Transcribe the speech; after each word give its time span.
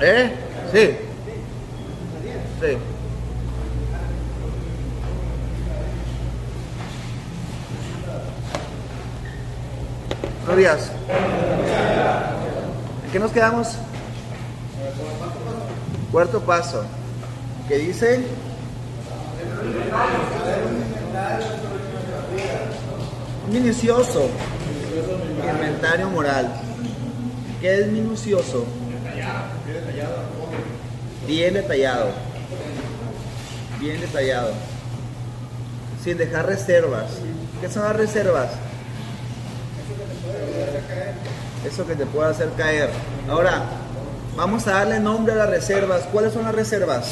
¿Eh? 0.00 0.32
Sí. 0.72 0.96
Sí. 2.60 2.78
Buenos. 10.46 10.90
¿En 13.04 13.12
qué 13.12 13.18
nos 13.18 13.32
quedamos? 13.32 13.68
Cuarto 16.12 16.40
paso. 16.40 16.84
¿Qué 17.68 17.78
dice? 17.78 18.24
Minucioso. 23.50 24.28
Inventario 25.54 26.08
moral. 26.10 26.52
¿Qué 27.60 27.80
es 27.80 27.86
minucioso? 27.88 28.64
Bien 31.28 31.52
detallado. 31.52 32.06
Bien 33.78 34.00
detallado. 34.00 34.52
Sin 36.02 36.16
dejar 36.16 36.46
reservas. 36.46 37.10
¿Qué 37.60 37.68
son 37.68 37.82
las 37.82 37.94
reservas? 37.96 38.48
Eso 41.66 41.86
que 41.86 41.96
te 41.96 42.06
puede 42.06 42.30
hacer 42.30 42.48
caer. 42.56 42.88
Ahora, 43.28 43.62
vamos 44.38 44.66
a 44.68 44.70
darle 44.70 45.00
nombre 45.00 45.34
a 45.34 45.36
las 45.36 45.50
reservas. 45.50 46.04
¿Cuáles 46.10 46.32
son 46.32 46.44
las 46.44 46.54
reservas? 46.54 47.10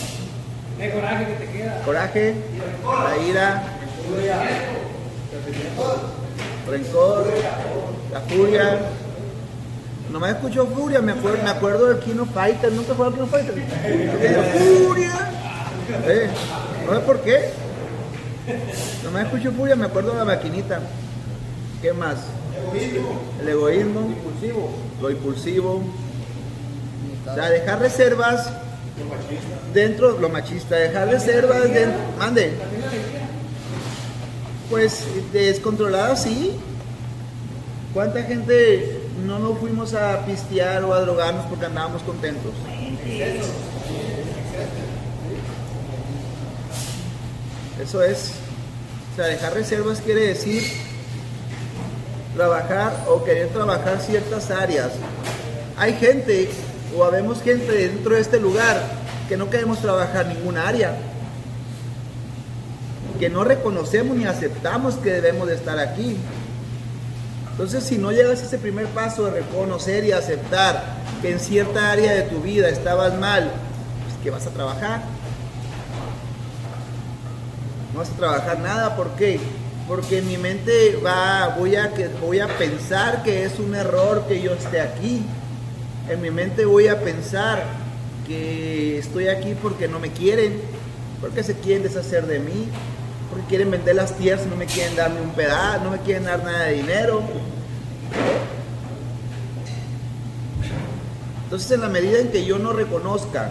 El 0.80 0.92
coraje 0.92 1.26
que 1.26 1.34
te 1.34 1.52
queda. 1.52 1.82
Coraje, 1.84 2.34
la 2.84 3.18
ira, 3.22 3.62
rencor, 6.66 7.26
la 8.12 8.20
furia. 8.20 8.78
Nomás 10.16 10.30
escucho 10.30 10.66
furia, 10.68 11.02
me 11.02 11.12
acuerdo, 11.12 11.42
me 11.42 11.50
acuerdo 11.50 11.86
del 11.88 11.98
Kino 11.98 12.24
Fighter, 12.24 12.72
nunca 12.72 12.94
fue 12.94 13.06
al 13.06 13.12
Kino 13.12 13.26
Fighter. 13.26 13.54
Furia. 14.56 15.12
Eh, 16.06 16.30
no 16.86 16.94
sé 16.94 17.00
por 17.00 17.20
qué. 17.20 17.50
Nomás 19.04 19.24
escucho 19.24 19.52
furia, 19.52 19.76
me 19.76 19.84
acuerdo 19.84 20.12
de 20.12 20.16
la 20.16 20.24
maquinita. 20.24 20.80
¿Qué 21.82 21.92
más? 21.92 22.16
El 23.42 23.46
egoísmo, 23.46 24.08
lo 25.02 25.10
impulsivo. 25.10 25.82
O 27.30 27.34
sea, 27.34 27.50
dejar 27.50 27.80
reservas 27.80 28.50
dentro, 29.74 30.18
lo 30.18 30.30
machista, 30.30 30.76
dejar 30.76 31.08
reservas 31.08 31.62
dentro. 31.64 32.00
Mande. 32.18 32.54
Pues 34.70 35.04
descontrolado, 35.30 36.16
sí. 36.16 36.52
¿Cuánta 37.92 38.22
gente 38.22 38.95
no 39.24 39.38
nos 39.38 39.58
fuimos 39.58 39.94
a 39.94 40.24
pistear 40.26 40.84
o 40.84 40.92
a 40.92 41.00
drogarnos 41.00 41.46
porque 41.46 41.66
andábamos 41.66 42.02
contentos? 42.02 42.52
Eso 47.82 48.02
es. 48.02 48.32
O 49.12 49.16
sea, 49.16 49.26
dejar 49.26 49.54
reservas 49.54 50.00
quiere 50.00 50.28
decir 50.28 50.62
trabajar 52.34 53.04
o 53.08 53.24
querer 53.24 53.48
trabajar 53.48 54.00
ciertas 54.00 54.50
áreas. 54.50 54.92
Hay 55.78 55.94
gente 55.94 56.50
o 56.96 57.04
habemos 57.04 57.42
gente 57.42 57.72
dentro 57.72 58.14
de 58.14 58.20
este 58.20 58.38
lugar 58.38 58.82
que 59.28 59.36
no 59.36 59.50
queremos 59.50 59.80
trabajar 59.80 60.26
ninguna 60.26 60.68
área, 60.68 60.96
que 63.18 63.28
no 63.28 63.44
reconocemos 63.44 64.16
ni 64.16 64.26
aceptamos 64.26 64.96
que 64.96 65.10
debemos 65.10 65.48
de 65.48 65.54
estar 65.54 65.78
aquí. 65.78 66.16
Entonces, 67.56 67.84
si 67.84 67.96
no 67.96 68.12
llegas 68.12 68.42
a 68.42 68.44
ese 68.44 68.58
primer 68.58 68.84
paso 68.88 69.24
de 69.24 69.30
reconocer 69.30 70.04
y 70.04 70.12
aceptar 70.12 70.84
que 71.22 71.32
en 71.32 71.40
cierta 71.40 71.90
área 71.90 72.12
de 72.12 72.24
tu 72.24 72.40
vida 72.42 72.68
estabas 72.68 73.18
mal, 73.18 73.50
pues 74.04 74.22
que 74.22 74.30
vas 74.30 74.46
a 74.46 74.50
trabajar. 74.50 75.00
No 77.94 78.00
vas 78.00 78.10
a 78.10 78.12
trabajar 78.12 78.58
nada, 78.58 78.94
¿por 78.94 79.12
qué? 79.12 79.40
Porque 79.88 80.18
en 80.18 80.28
mi 80.28 80.36
mente 80.36 81.00
va, 81.02 81.56
voy 81.58 81.76
a, 81.76 81.90
voy 82.20 82.40
a 82.40 82.58
pensar 82.58 83.22
que 83.22 83.44
es 83.44 83.58
un 83.58 83.74
error 83.74 84.26
que 84.28 84.42
yo 84.42 84.52
esté 84.52 84.82
aquí. 84.82 85.24
En 86.10 86.20
mi 86.20 86.30
mente 86.30 86.66
voy 86.66 86.88
a 86.88 87.00
pensar 87.00 87.64
que 88.26 88.98
estoy 88.98 89.28
aquí 89.28 89.54
porque 89.54 89.88
no 89.88 89.98
me 89.98 90.10
quieren, 90.10 90.60
porque 91.22 91.42
se 91.42 91.54
quieren 91.54 91.84
deshacer 91.84 92.26
de 92.26 92.38
mí, 92.38 92.68
porque 93.30 93.46
quieren 93.46 93.70
vender 93.70 93.96
las 93.96 94.16
tierras 94.16 94.46
no 94.46 94.56
me 94.56 94.66
quieren 94.66 94.94
darme 94.96 95.20
un 95.20 95.30
pedazo, 95.30 95.84
no 95.84 95.90
me 95.90 95.98
quieren 95.98 96.24
dar 96.24 96.44
nada 96.44 96.64
de 96.64 96.74
dinero. 96.74 97.22
Entonces 101.46 101.70
en 101.70 101.80
la 101.80 101.88
medida 101.88 102.18
en 102.18 102.32
que 102.32 102.44
yo 102.44 102.58
no 102.58 102.72
reconozca, 102.72 103.50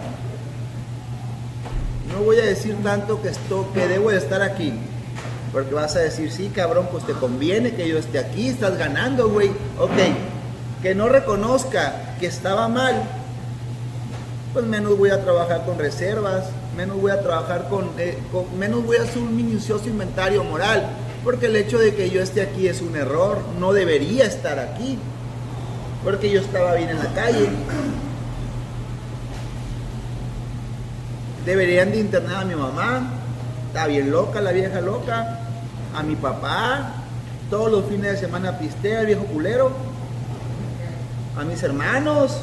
no 2.12 2.22
voy 2.22 2.38
a 2.38 2.44
decir 2.44 2.76
tanto 2.82 3.22
que, 3.22 3.28
esto, 3.28 3.70
que 3.72 3.88
debo 3.88 4.10
de 4.10 4.18
estar 4.18 4.42
aquí, 4.42 4.74
porque 5.50 5.72
vas 5.72 5.96
a 5.96 6.00
decir, 6.00 6.30
sí, 6.30 6.50
cabrón, 6.54 6.88
pues 6.92 7.06
te 7.06 7.14
conviene 7.14 7.74
que 7.74 7.88
yo 7.88 7.96
esté 7.96 8.18
aquí, 8.18 8.48
estás 8.48 8.76
ganando, 8.76 9.30
güey. 9.30 9.48
Ok, 9.78 9.96
que 10.82 10.94
no 10.94 11.08
reconozca 11.08 12.16
que 12.20 12.26
estaba 12.26 12.68
mal, 12.68 13.02
pues 14.52 14.66
menos 14.66 14.98
voy 14.98 15.08
a 15.08 15.22
trabajar 15.22 15.64
con 15.64 15.78
reservas, 15.78 16.44
menos 16.76 17.00
voy 17.00 17.12
a 17.12 17.22
trabajar 17.22 17.68
con, 17.70 17.88
eh, 17.96 18.18
con, 18.30 18.58
menos 18.58 18.84
voy 18.84 18.98
a 18.98 19.04
hacer 19.04 19.22
un 19.22 19.34
minucioso 19.34 19.88
inventario 19.88 20.44
moral, 20.44 20.86
porque 21.24 21.46
el 21.46 21.56
hecho 21.56 21.78
de 21.78 21.94
que 21.94 22.10
yo 22.10 22.22
esté 22.22 22.42
aquí 22.42 22.68
es 22.68 22.82
un 22.82 22.94
error, 22.94 23.38
no 23.58 23.72
debería 23.72 24.26
estar 24.26 24.58
aquí, 24.58 24.98
porque 26.06 26.30
yo 26.30 26.40
estaba 26.40 26.74
bien 26.74 26.90
en 26.90 27.00
la 27.00 27.12
calle. 27.14 27.48
Deberían 31.44 31.90
de 31.90 31.98
internar 31.98 32.42
a 32.42 32.44
mi 32.44 32.54
mamá, 32.54 33.10
está 33.66 33.88
bien 33.88 34.12
loca 34.12 34.40
la 34.40 34.52
vieja 34.52 34.80
loca, 34.80 35.40
a 35.96 36.04
mi 36.04 36.14
papá, 36.14 36.92
todos 37.50 37.72
los 37.72 37.86
fines 37.86 38.12
de 38.12 38.18
semana 38.18 38.56
pistea 38.56 39.00
el 39.00 39.06
viejo 39.06 39.24
culero, 39.24 39.72
a 41.36 41.42
mis 41.42 41.60
hermanos, 41.64 42.38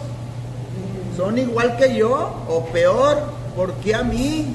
son 1.16 1.38
igual 1.38 1.78
que 1.78 1.96
yo 1.96 2.44
o 2.50 2.66
peor, 2.66 3.24
¿por 3.56 3.76
qué 3.76 3.96
a 3.96 4.04
mí? 4.04 4.54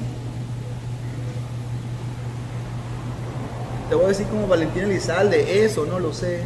Te 3.89 3.95
voy 3.95 4.05
a 4.05 4.07
decir 4.09 4.27
como 4.27 4.45
Valentín 4.45 4.83
Elizalde, 4.83 5.65
eso 5.65 5.87
no 5.87 5.97
lo 5.97 6.13
sé. 6.13 6.41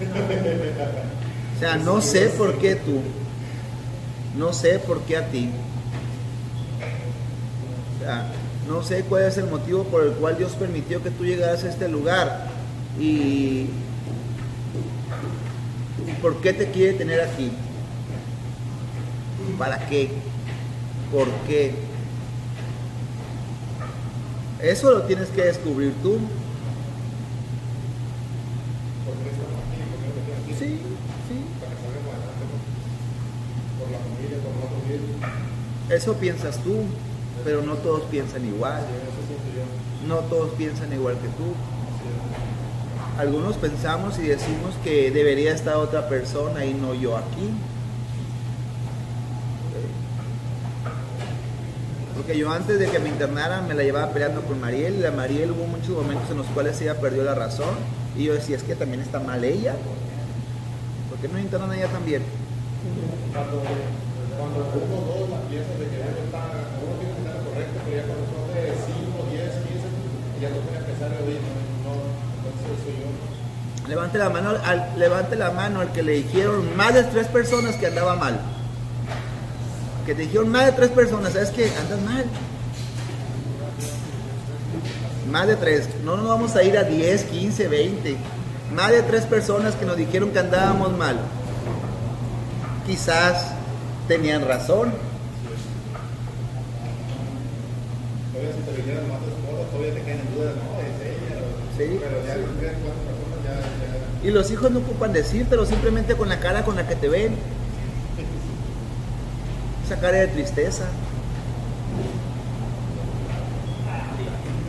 Sea, 1.64 1.76
no 1.78 2.02
sé 2.02 2.28
por 2.28 2.58
qué 2.58 2.74
tú, 2.74 3.00
no 4.36 4.52
sé 4.52 4.78
por 4.80 5.00
qué 5.04 5.16
a 5.16 5.26
ti. 5.28 5.48
O 7.96 8.04
sea, 8.04 8.30
no 8.68 8.82
sé 8.82 9.02
cuál 9.04 9.22
es 9.22 9.38
el 9.38 9.46
motivo 9.46 9.84
por 9.84 10.04
el 10.04 10.12
cual 10.12 10.36
Dios 10.36 10.52
permitió 10.52 11.02
que 11.02 11.10
tú 11.10 11.24
llegaras 11.24 11.64
a 11.64 11.70
este 11.70 11.88
lugar 11.88 12.48
y 13.00 13.68
por 16.20 16.42
qué 16.42 16.52
te 16.52 16.70
quiere 16.70 16.92
tener 16.98 17.22
aquí. 17.22 17.50
¿Para 19.58 19.86
qué? 19.88 20.10
¿Por 21.10 21.28
qué? 21.46 21.72
Eso 24.60 24.90
lo 24.90 25.02
tienes 25.04 25.28
que 25.30 25.44
descubrir 25.44 25.94
tú. 26.02 26.18
Sí, 30.58 30.66
sí. 30.66 30.78
Eso 35.94 36.14
piensas 36.14 36.58
tú, 36.58 36.82
pero 37.44 37.62
no 37.62 37.74
todos 37.74 38.02
piensan 38.10 38.44
igual. 38.44 38.82
No 40.08 40.16
todos 40.16 40.50
piensan 40.54 40.92
igual 40.92 41.14
que 41.14 41.28
tú. 41.28 41.54
Algunos 43.16 43.56
pensamos 43.56 44.18
y 44.18 44.22
decimos 44.22 44.74
que 44.82 45.12
debería 45.12 45.54
estar 45.54 45.76
otra 45.76 46.08
persona 46.08 46.64
y 46.64 46.74
no 46.74 46.94
yo 46.94 47.16
aquí. 47.16 47.50
Porque 52.16 52.36
yo 52.36 52.50
antes 52.50 52.80
de 52.80 52.88
que 52.88 52.98
me 52.98 53.08
internaran 53.10 53.68
me 53.68 53.74
la 53.74 53.84
llevaba 53.84 54.12
peleando 54.12 54.40
con 54.42 54.60
Mariel 54.60 54.96
y 54.96 55.00
la 55.00 55.12
Mariel 55.12 55.52
hubo 55.52 55.66
muchos 55.66 55.90
momentos 55.90 56.28
en 56.28 56.38
los 56.38 56.46
cuales 56.46 56.80
ella 56.80 57.00
perdió 57.00 57.22
la 57.22 57.36
razón 57.36 57.76
y 58.16 58.24
yo 58.24 58.34
decía, 58.34 58.56
es 58.56 58.64
que 58.64 58.74
también 58.74 59.00
está 59.00 59.20
mal 59.20 59.44
ella. 59.44 59.76
¿Por 61.08 61.18
qué 61.20 61.28
no 61.28 61.38
internan 61.38 61.70
a 61.70 61.76
ella 61.76 61.88
también? 61.88 62.22
Cuando, 63.32 63.62
cuando 64.36 65.33
de 65.62 65.86
que 65.86 65.96
está, 66.26 66.50
uno 66.82 66.94
tiene 66.98 67.14
que 67.14 67.20
estar 67.22 67.38
correcto, 67.44 67.78
pero 67.84 67.96
ya 67.96 68.04
cuando 68.10 68.26
son 68.26 68.44
de 68.54 68.74
5, 68.74 69.26
10, 69.30 69.52
15, 69.54 69.86
ya 70.40 70.48
no 70.50 70.56
empezar 70.56 71.10
a 71.14 71.18
oír, 71.22 71.40
no, 71.84 71.92
soy 72.82 72.94
yo. 72.98 73.88
Levante 73.88 74.18
la 74.18 74.30
mano 74.30 74.50
al, 74.64 74.98
levante 74.98 75.36
la 75.36 75.50
mano 75.50 75.80
al 75.80 75.92
que 75.92 76.02
le 76.02 76.12
dijeron 76.12 76.76
más 76.76 76.94
de 76.94 77.04
tres 77.04 77.28
personas 77.28 77.76
que 77.76 77.86
andaba 77.86 78.16
mal. 78.16 78.40
Que 80.06 80.14
te 80.14 80.22
dijeron 80.22 80.48
más 80.48 80.66
de 80.66 80.72
tres 80.72 80.90
personas, 80.90 81.32
¿sabes 81.32 81.50
qué? 81.50 81.70
Andas 81.80 82.00
mal. 82.02 82.24
Más 85.30 85.46
de 85.46 85.56
tres. 85.56 85.88
No 86.04 86.16
nos 86.16 86.28
vamos 86.28 86.56
a 86.56 86.62
ir 86.62 86.76
a 86.76 86.82
10, 86.82 87.24
15, 87.24 87.68
20. 87.68 88.16
Más 88.74 88.90
de 88.90 89.02
tres 89.02 89.24
personas 89.24 89.74
que 89.76 89.86
nos 89.86 89.96
dijeron 89.96 90.30
que 90.30 90.40
andábamos 90.40 90.96
mal. 90.96 91.16
Quizás 92.86 93.52
tenían 94.08 94.46
razón. 94.46 94.92
Todavía 98.44 98.52
si 98.52 98.70
te 98.70 98.76
vinieran 98.82 99.08
más 99.08 99.20
esposas, 99.24 99.66
todavía 99.72 99.94
te 99.94 100.02
quedan 100.02 100.20
en 100.20 100.34
duda, 100.34 100.52
no, 100.52 100.80
es 100.84 100.96
ella. 101.00 101.34
o- 101.40 101.64
Sí, 101.76 101.98
Pero 102.00 102.16
ya 102.26 102.34
sí. 102.34 102.40
si 102.44 102.58
tienes 102.60 102.76
cuatro 102.84 103.02
personas, 103.02 103.38
ya, 103.44 103.54
ya. 104.22 104.28
Y 104.28 104.30
los 104.30 104.50
hijos 104.50 104.70
no 104.70 104.78
ocupan 104.78 105.12
decírtelo 105.12 105.66
simplemente 105.66 106.14
con 106.14 106.28
la 106.28 106.38
cara 106.40 106.64
con 106.64 106.76
la 106.76 106.86
que 106.86 106.94
te 106.96 107.08
ven. 107.08 107.34
Esa 109.84 109.96
cara 110.00 110.18
de 110.18 110.28
tristeza. 110.28 110.84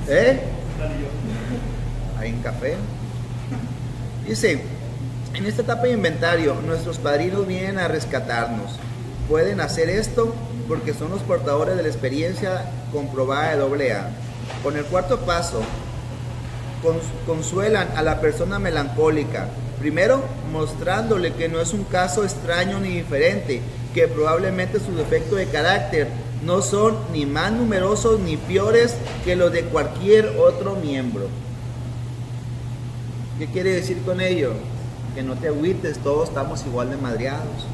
¿Eh? 0.10 0.40
Ahí 2.20 2.30
en 2.30 2.42
café. 2.42 2.76
Dice, 4.28 4.62
en 5.34 5.46
esta 5.46 5.62
etapa 5.62 5.84
de 5.84 5.92
inventario, 5.94 6.56
nuestros 6.66 6.98
padrinos 6.98 7.48
vienen 7.48 7.78
a 7.80 7.88
rescatarnos. 7.88 8.72
Pueden 9.30 9.60
hacer 9.62 9.90
esto 9.90 10.34
porque 10.68 10.94
son 10.94 11.12
los 11.12 11.22
portadores 11.22 11.76
de 11.78 11.84
la 11.84 11.90
experiencia 11.90 12.66
comprobada 12.92 13.56
de 13.56 13.92
AA. 13.94 14.10
Con 14.64 14.78
el 14.78 14.86
cuarto 14.86 15.20
paso, 15.22 15.62
cons- 16.84 17.26
consuelan 17.26 17.90
a 17.96 18.02
la 18.04 18.20
persona 18.22 18.60
melancólica. 18.60 19.48
Primero, 19.80 20.24
mostrándole 20.52 21.34
que 21.34 21.50
no 21.50 21.60
es 21.60 21.74
un 21.74 21.84
caso 21.84 22.24
extraño 22.24 22.80
ni 22.80 22.90
diferente, 22.90 23.62
que 23.94 24.08
probablemente 24.08 24.80
su 24.80 24.96
defecto 24.96 25.36
de 25.36 25.48
carácter 25.48 26.08
no 26.44 26.62
son 26.62 26.96
ni 27.14 27.26
más 27.26 27.52
numerosos 27.52 28.20
ni 28.20 28.38
peores 28.38 28.96
que 29.24 29.36
los 29.36 29.52
de 29.52 29.64
cualquier 29.66 30.28
otro 30.40 30.76
miembro. 30.76 31.28
¿Qué 33.40 33.48
quiere 33.48 33.72
decir 33.72 34.02
con 34.06 34.22
ello? 34.22 34.54
Que 35.14 35.24
no 35.24 35.36
te 35.36 35.48
agüites, 35.48 36.00
todos 36.00 36.30
estamos 36.30 36.66
igual 36.66 36.90
de 36.90 36.98
madreados. 36.98 37.66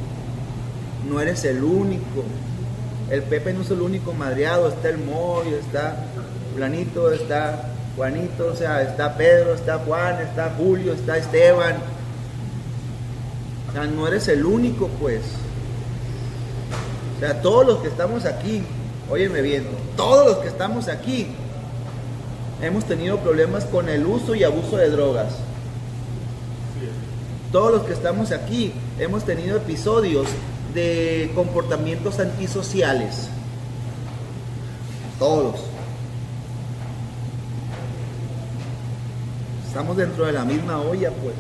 No 1.10 1.20
eres 1.20 1.44
el 1.46 1.64
único. 1.64 2.24
El 3.12 3.24
Pepe 3.24 3.52
no 3.52 3.62
es 3.62 3.70
el 3.70 3.82
único 3.82 4.14
madreado, 4.14 4.70
está 4.70 4.88
el 4.88 4.98
Moy, 4.98 5.54
está 5.54 5.98
Planito, 6.56 7.12
está 7.12 7.66
Juanito, 7.98 8.48
o 8.48 8.56
sea, 8.56 8.82
está 8.82 9.18
Pedro, 9.18 9.54
está 9.54 9.80
Juan, 9.80 10.22
está 10.22 10.54
Julio, 10.58 10.94
está 10.94 11.18
Esteban. 11.18 11.76
O 13.68 13.74
sea, 13.74 13.86
no 13.86 14.08
eres 14.08 14.30
el 14.30 14.46
único, 14.46 14.88
pues. 14.88 15.24
O 17.18 17.20
sea, 17.20 17.42
todos 17.42 17.68
los 17.68 17.80
que 17.80 17.90
estamos 17.90 18.24
aquí, 18.24 18.64
óyeme 19.10 19.42
bien, 19.42 19.68
todos 19.98 20.28
los 20.28 20.38
que 20.38 20.48
estamos 20.48 20.88
aquí 20.88 21.28
hemos 22.62 22.86
tenido 22.86 23.18
problemas 23.18 23.66
con 23.66 23.90
el 23.90 24.06
uso 24.06 24.36
y 24.36 24.46
abuso 24.46 24.78
de 24.78 24.90
drogas. 24.90 25.34
Todos 27.52 27.74
los 27.74 27.84
que 27.84 27.92
estamos 27.92 28.32
aquí 28.32 28.72
hemos 28.98 29.26
tenido 29.26 29.58
episodios 29.58 30.28
de 30.74 31.32
comportamientos 31.36 32.20
antisociales. 32.20 33.30
Todos. 35.20 35.62
Estamos 39.68 39.96
dentro 39.98 40.26
de 40.26 40.32
la 40.34 40.44
misma 40.44 40.82
olla, 40.82 41.12
pues. 41.12 41.36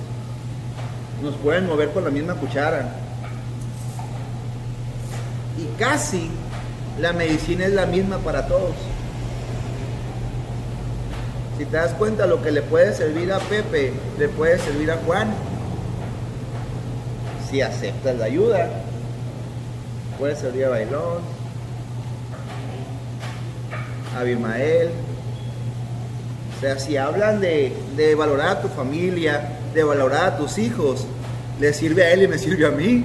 Nos 1.22 1.36
pueden 1.36 1.68
mover 1.68 1.92
con 1.92 2.04
la 2.04 2.10
misma 2.10 2.36
cuchara. 2.36 2.95
Y 5.57 5.66
casi 5.77 6.30
la 7.00 7.13
medicina 7.13 7.66
es 7.66 7.74
la 7.74 7.86
misma 7.86 8.18
para 8.18 8.48
todos. 8.48 8.74
Si 11.57 11.66
te 11.66 11.77
das 11.77 11.94
cuenta, 11.94 12.25
lo 12.25 12.42
que 12.42 12.51
le 12.51 12.62
puede 12.62 12.94
servir 12.94 13.31
a 13.31 13.39
Pepe, 13.39 13.94
le 14.18 14.30
puede 14.30 14.57
servir 14.60 14.92
a 14.92 14.98
Juan. 14.98 15.31
Si 17.50 17.62
aceptas 17.62 18.16
la 18.16 18.25
ayuda, 18.25 18.69
puede 20.21 20.35
servir 20.35 20.65
a 20.65 20.69
Bailón, 20.69 21.23
Abimael. 24.15 24.89
O 26.56 26.62
sea, 26.62 26.77
si 26.77 26.95
hablan 26.95 27.41
de, 27.41 27.73
de 27.97 28.13
valorar 28.13 28.50
a 28.50 28.62
tu 28.62 28.68
familia, 28.68 29.57
de 29.73 29.83
valorar 29.83 30.25
a 30.25 30.38
tus 30.38 30.59
hijos, 30.59 31.07
le 31.59 31.73
sirve 31.73 32.03
a 32.03 32.12
él 32.12 32.21
y 32.21 32.27
me 32.27 32.38
sirve 32.38 32.68
a 32.68 32.69
mí. 32.69 33.03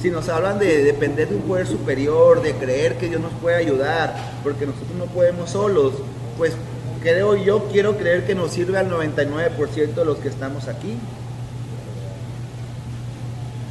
Si 0.00 0.08
nos 0.10 0.30
hablan 0.30 0.58
de 0.58 0.82
depender 0.82 1.28
de 1.28 1.36
un 1.36 1.42
poder 1.42 1.66
superior, 1.66 2.40
de 2.40 2.54
creer 2.54 2.96
que 2.96 3.10
Dios 3.10 3.20
nos 3.20 3.34
puede 3.34 3.56
ayudar, 3.56 4.16
porque 4.42 4.64
nosotros 4.64 4.96
no 4.96 5.04
podemos 5.08 5.50
solos, 5.50 5.92
pues 6.38 6.54
creo 7.02 7.36
yo, 7.36 7.68
quiero 7.70 7.98
creer 7.98 8.24
que 8.24 8.34
nos 8.34 8.52
sirve 8.52 8.78
al 8.78 8.90
99% 8.90 9.92
de 9.92 10.04
los 10.06 10.16
que 10.20 10.28
estamos 10.28 10.68
aquí. 10.68 10.96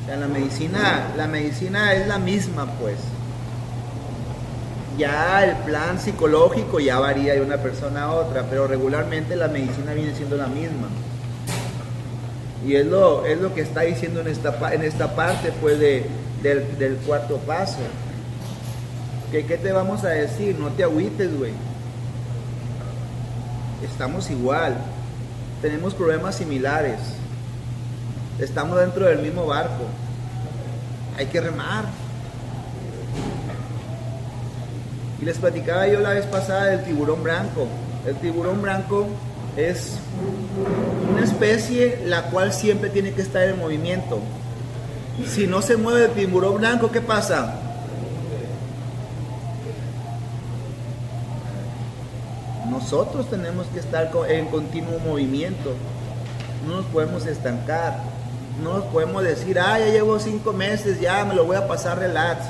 La 0.07 0.27
medicina, 0.27 1.07
la 1.17 1.27
medicina 1.27 1.93
es 1.93 2.07
la 2.07 2.19
misma, 2.19 2.65
pues. 2.79 2.97
Ya 4.97 5.43
el 5.43 5.55
plan 5.65 5.99
psicológico 5.99 6.79
ya 6.79 6.99
varía 6.99 7.33
de 7.33 7.41
una 7.41 7.57
persona 7.57 8.03
a 8.03 8.11
otra, 8.13 8.43
pero 8.49 8.67
regularmente 8.67 9.35
la 9.35 9.47
medicina 9.47 9.93
viene 9.93 10.15
siendo 10.15 10.37
la 10.37 10.47
misma. 10.47 10.87
Y 12.65 12.75
es 12.75 12.85
lo, 12.85 13.25
es 13.25 13.39
lo 13.39 13.53
que 13.53 13.61
está 13.61 13.81
diciendo 13.81 14.21
en 14.21 14.27
esta, 14.27 14.73
en 14.73 14.83
esta 14.83 15.15
parte 15.15 15.51
pues, 15.59 15.79
de- 15.79 16.05
del, 16.41 16.77
del 16.77 16.95
cuarto 16.97 17.37
paso. 17.39 17.77
¿Qué, 19.31 19.45
¿Qué 19.45 19.57
te 19.57 19.71
vamos 19.71 20.03
a 20.03 20.09
decir? 20.09 20.55
No 20.57 20.69
te 20.69 20.83
agüites, 20.83 21.35
güey. 21.37 21.51
Estamos 23.83 24.29
igual. 24.31 24.77
Tenemos 25.61 25.93
problemas 25.93 26.35
similares. 26.35 26.99
Estamos 28.39 28.77
dentro 28.79 29.05
del 29.05 29.19
mismo 29.19 29.45
barco. 29.45 29.85
Hay 31.17 31.27
que 31.27 31.39
remar. 31.39 31.85
Y 35.21 35.25
les 35.25 35.37
platicaba 35.37 35.87
yo 35.87 36.01
la 36.01 36.09
vez 36.09 36.25
pasada 36.25 36.65
del 36.65 36.83
tiburón 36.83 37.23
blanco. 37.23 37.67
El 38.05 38.15
tiburón 38.17 38.61
blanco 38.61 39.07
es 39.55 39.93
una 41.09 41.23
especie 41.23 42.03
la 42.05 42.23
cual 42.23 42.51
siempre 42.51 42.89
tiene 42.89 43.13
que 43.13 43.21
estar 43.21 43.43
en 43.43 43.57
movimiento. 43.57 44.19
Si 45.25 45.47
no 45.47 45.61
se 45.61 45.77
mueve 45.77 46.05
el 46.05 46.11
tiburón 46.11 46.57
blanco, 46.57 46.91
¿qué 46.91 46.99
pasa? 46.99 47.61
Nosotros 52.69 53.29
tenemos 53.29 53.67
que 53.67 53.79
estar 53.79 54.11
en 54.27 54.47
continuo 54.47 54.99
movimiento. 54.99 55.71
No 56.67 56.77
nos 56.77 56.85
podemos 56.87 57.25
estancar. 57.25 58.14
No 58.63 58.83
podemos 58.85 59.23
decir, 59.23 59.59
ah, 59.59 59.79
ya 59.79 59.87
llevo 59.87 60.19
cinco 60.19 60.53
meses, 60.53 60.99
ya 61.01 61.25
me 61.25 61.35
lo 61.35 61.45
voy 61.45 61.57
a 61.57 61.67
pasar 61.67 61.99
relax. 61.99 62.45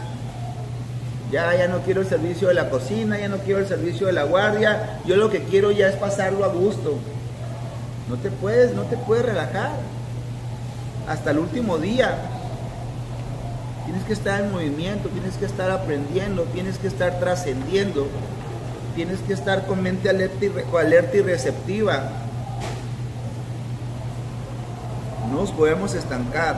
Ya, 1.31 1.55
ya 1.55 1.67
no 1.67 1.79
quiero 1.79 2.01
el 2.01 2.07
servicio 2.07 2.47
de 2.47 2.53
la 2.53 2.69
cocina, 2.69 3.17
ya 3.17 3.27
no 3.27 3.37
quiero 3.37 3.59
el 3.59 3.67
servicio 3.67 4.07
de 4.07 4.13
la 4.13 4.23
guardia. 4.23 4.99
Yo 5.05 5.15
lo 5.15 5.29
que 5.29 5.43
quiero 5.43 5.71
ya 5.71 5.87
es 5.87 5.95
pasarlo 5.95 6.45
a 6.45 6.49
gusto. 6.49 6.97
No 8.07 8.17
te 8.17 8.29
puedes, 8.29 8.73
no 8.75 8.83
te 8.83 8.97
puedes 8.97 9.25
relajar. 9.25 9.71
Hasta 11.07 11.31
el 11.31 11.39
último 11.39 11.77
día. 11.77 12.15
Tienes 13.85 14.03
que 14.03 14.13
estar 14.13 14.41
en 14.41 14.51
movimiento, 14.51 15.09
tienes 15.09 15.35
que 15.37 15.45
estar 15.45 15.69
aprendiendo, 15.71 16.43
tienes 16.53 16.77
que 16.77 16.87
estar 16.87 17.19
trascendiendo. 17.19 18.07
Tienes 18.95 19.19
que 19.19 19.33
estar 19.33 19.65
con 19.67 19.83
mente 19.83 20.09
alerta 20.09 20.45
y, 20.45 20.51
alerta 20.77 21.17
y 21.17 21.21
receptiva. 21.21 22.09
No 25.24 25.24
nos 25.35 25.51
podemos 25.51 25.93
estancar. 25.93 26.55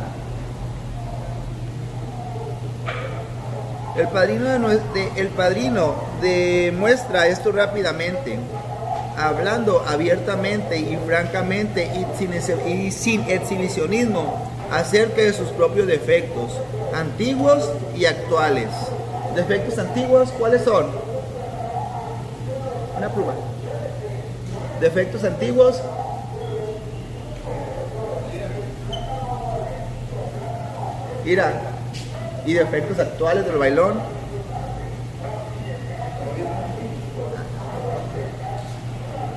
El 3.97 4.07
padrino, 4.09 4.69
de 4.69 5.11
el 5.15 5.29
padrino 5.29 5.95
demuestra 6.21 7.27
esto 7.27 7.51
rápidamente, 7.51 8.37
hablando 9.17 9.83
abiertamente 9.87 10.77
y 10.77 10.95
francamente 11.07 11.85
y 11.85 12.05
sin, 12.17 12.31
y 12.67 12.91
sin 12.91 13.21
exhibicionismo 13.23 14.35
acerca 14.71 15.23
de 15.23 15.33
sus 15.33 15.47
propios 15.49 15.87
defectos, 15.87 16.51
antiguos 16.93 17.67
y 17.95 18.05
actuales. 18.05 18.69
Defectos 19.35 19.79
antiguos, 19.79 20.29
¿cuáles 20.37 20.61
son? 20.63 20.85
Una 22.97 23.09
pluma. 23.09 23.33
Defectos 24.79 25.23
antiguos. 25.23 25.81
Mira, 31.27 31.51
y 32.45 32.53
defectos 32.53 32.97
actuales 32.99 33.43
del 33.43 33.57
bailón. 33.57 33.95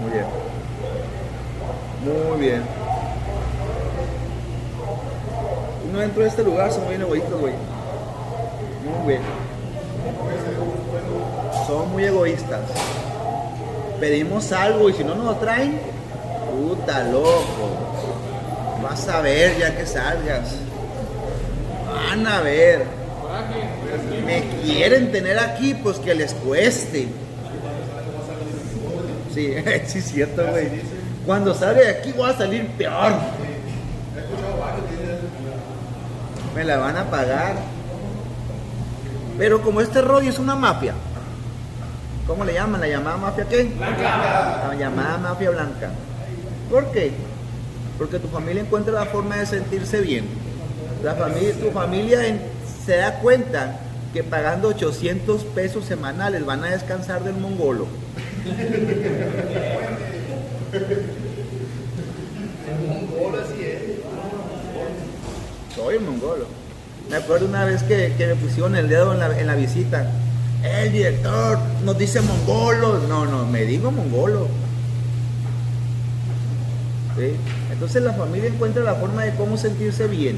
Muy 0.00 0.12
bien. 0.12 0.24
Muy 2.04 2.40
bien. 2.46 2.62
Uno 5.90 5.98
dentro 5.98 6.22
de 6.22 6.28
este 6.28 6.44
lugar 6.44 6.70
son 6.70 6.84
muy 6.84 6.94
egoístas, 6.94 7.32
güey. 7.40 7.54
Muy 8.84 9.08
bien. 9.08 9.22
Son 11.66 11.90
muy 11.90 12.04
egoístas. 12.04 12.60
Pedimos 13.98 14.52
algo 14.52 14.88
y 14.90 14.92
si 14.92 15.02
no 15.02 15.16
nos 15.16 15.24
lo 15.24 15.34
traen, 15.38 15.80
puta 16.52 17.02
loco. 17.02 17.42
Vas 18.80 19.08
a 19.08 19.20
ver 19.22 19.58
ya 19.58 19.76
que 19.76 19.84
salgas. 19.84 20.69
Van 22.10 22.26
a 22.26 22.40
ver. 22.40 22.84
Me 24.26 24.42
quieren 24.64 25.12
tener 25.12 25.38
aquí, 25.38 25.74
pues 25.74 25.98
que 25.98 26.12
les 26.12 26.34
cueste. 26.34 27.06
Sí, 29.32 29.54
sí 29.86 29.98
es 29.98 30.04
cierto, 30.06 30.44
güey. 30.50 30.68
Cuando 31.24 31.54
sale 31.54 31.82
de 31.82 31.90
aquí 31.90 32.10
voy 32.10 32.28
a 32.28 32.36
salir 32.36 32.66
peor. 32.70 33.12
Me 36.56 36.64
la 36.64 36.78
van 36.78 36.96
a 36.96 37.04
pagar. 37.08 37.54
Pero 39.38 39.62
como 39.62 39.80
este 39.80 40.02
rollo 40.02 40.28
es 40.28 40.38
una 40.40 40.56
mafia, 40.56 40.94
¿cómo 42.26 42.44
le 42.44 42.54
llaman? 42.54 42.80
¿La 42.80 42.88
llamada 42.88 43.16
mafia 43.18 43.46
qué? 43.48 43.70
La 43.78 44.74
llamada 44.74 45.16
mafia 45.16 45.50
blanca. 45.50 45.90
¿Por 46.68 46.90
qué? 46.90 47.12
Porque 47.96 48.18
tu 48.18 48.26
familia 48.26 48.62
encuentra 48.62 48.92
la 48.92 49.06
forma 49.06 49.36
de 49.36 49.46
sentirse 49.46 50.00
bien. 50.00 50.49
La 51.02 51.14
familia, 51.14 51.54
tu 51.54 51.70
familia 51.70 52.26
en- 52.26 52.40
se 52.84 52.96
da 52.96 53.18
cuenta 53.20 53.80
que 54.12 54.22
pagando 54.24 54.68
800 54.68 55.44
pesos 55.44 55.84
semanales 55.84 56.44
van 56.44 56.64
a 56.64 56.68
descansar 56.68 57.22
del 57.24 57.34
mongolo. 57.36 57.86
Soy 65.74 65.96
el 65.96 66.00
mongolo. 66.02 66.46
Me 67.08 67.16
acuerdo 67.16 67.46
una 67.46 67.64
vez 67.64 67.82
que, 67.82 68.14
que 68.16 68.26
me 68.26 68.34
pusieron 68.36 68.76
el 68.76 68.88
dedo 68.88 69.12
en 69.12 69.18
la, 69.20 69.38
en 69.38 69.46
la 69.46 69.54
visita. 69.54 70.10
El 70.62 70.92
director 70.92 71.58
nos 71.84 71.96
dice 71.98 72.20
mongolo. 72.20 72.98
No, 73.08 73.24
no, 73.26 73.46
me 73.46 73.64
digo 73.64 73.90
mongolo. 73.90 74.48
¿Sí? 77.18 77.32
Entonces 77.72 78.02
la 78.02 78.12
familia 78.12 78.48
encuentra 78.48 78.82
la 78.82 78.94
forma 78.94 79.24
de 79.24 79.34
cómo 79.34 79.56
sentirse 79.56 80.06
bien, 80.06 80.36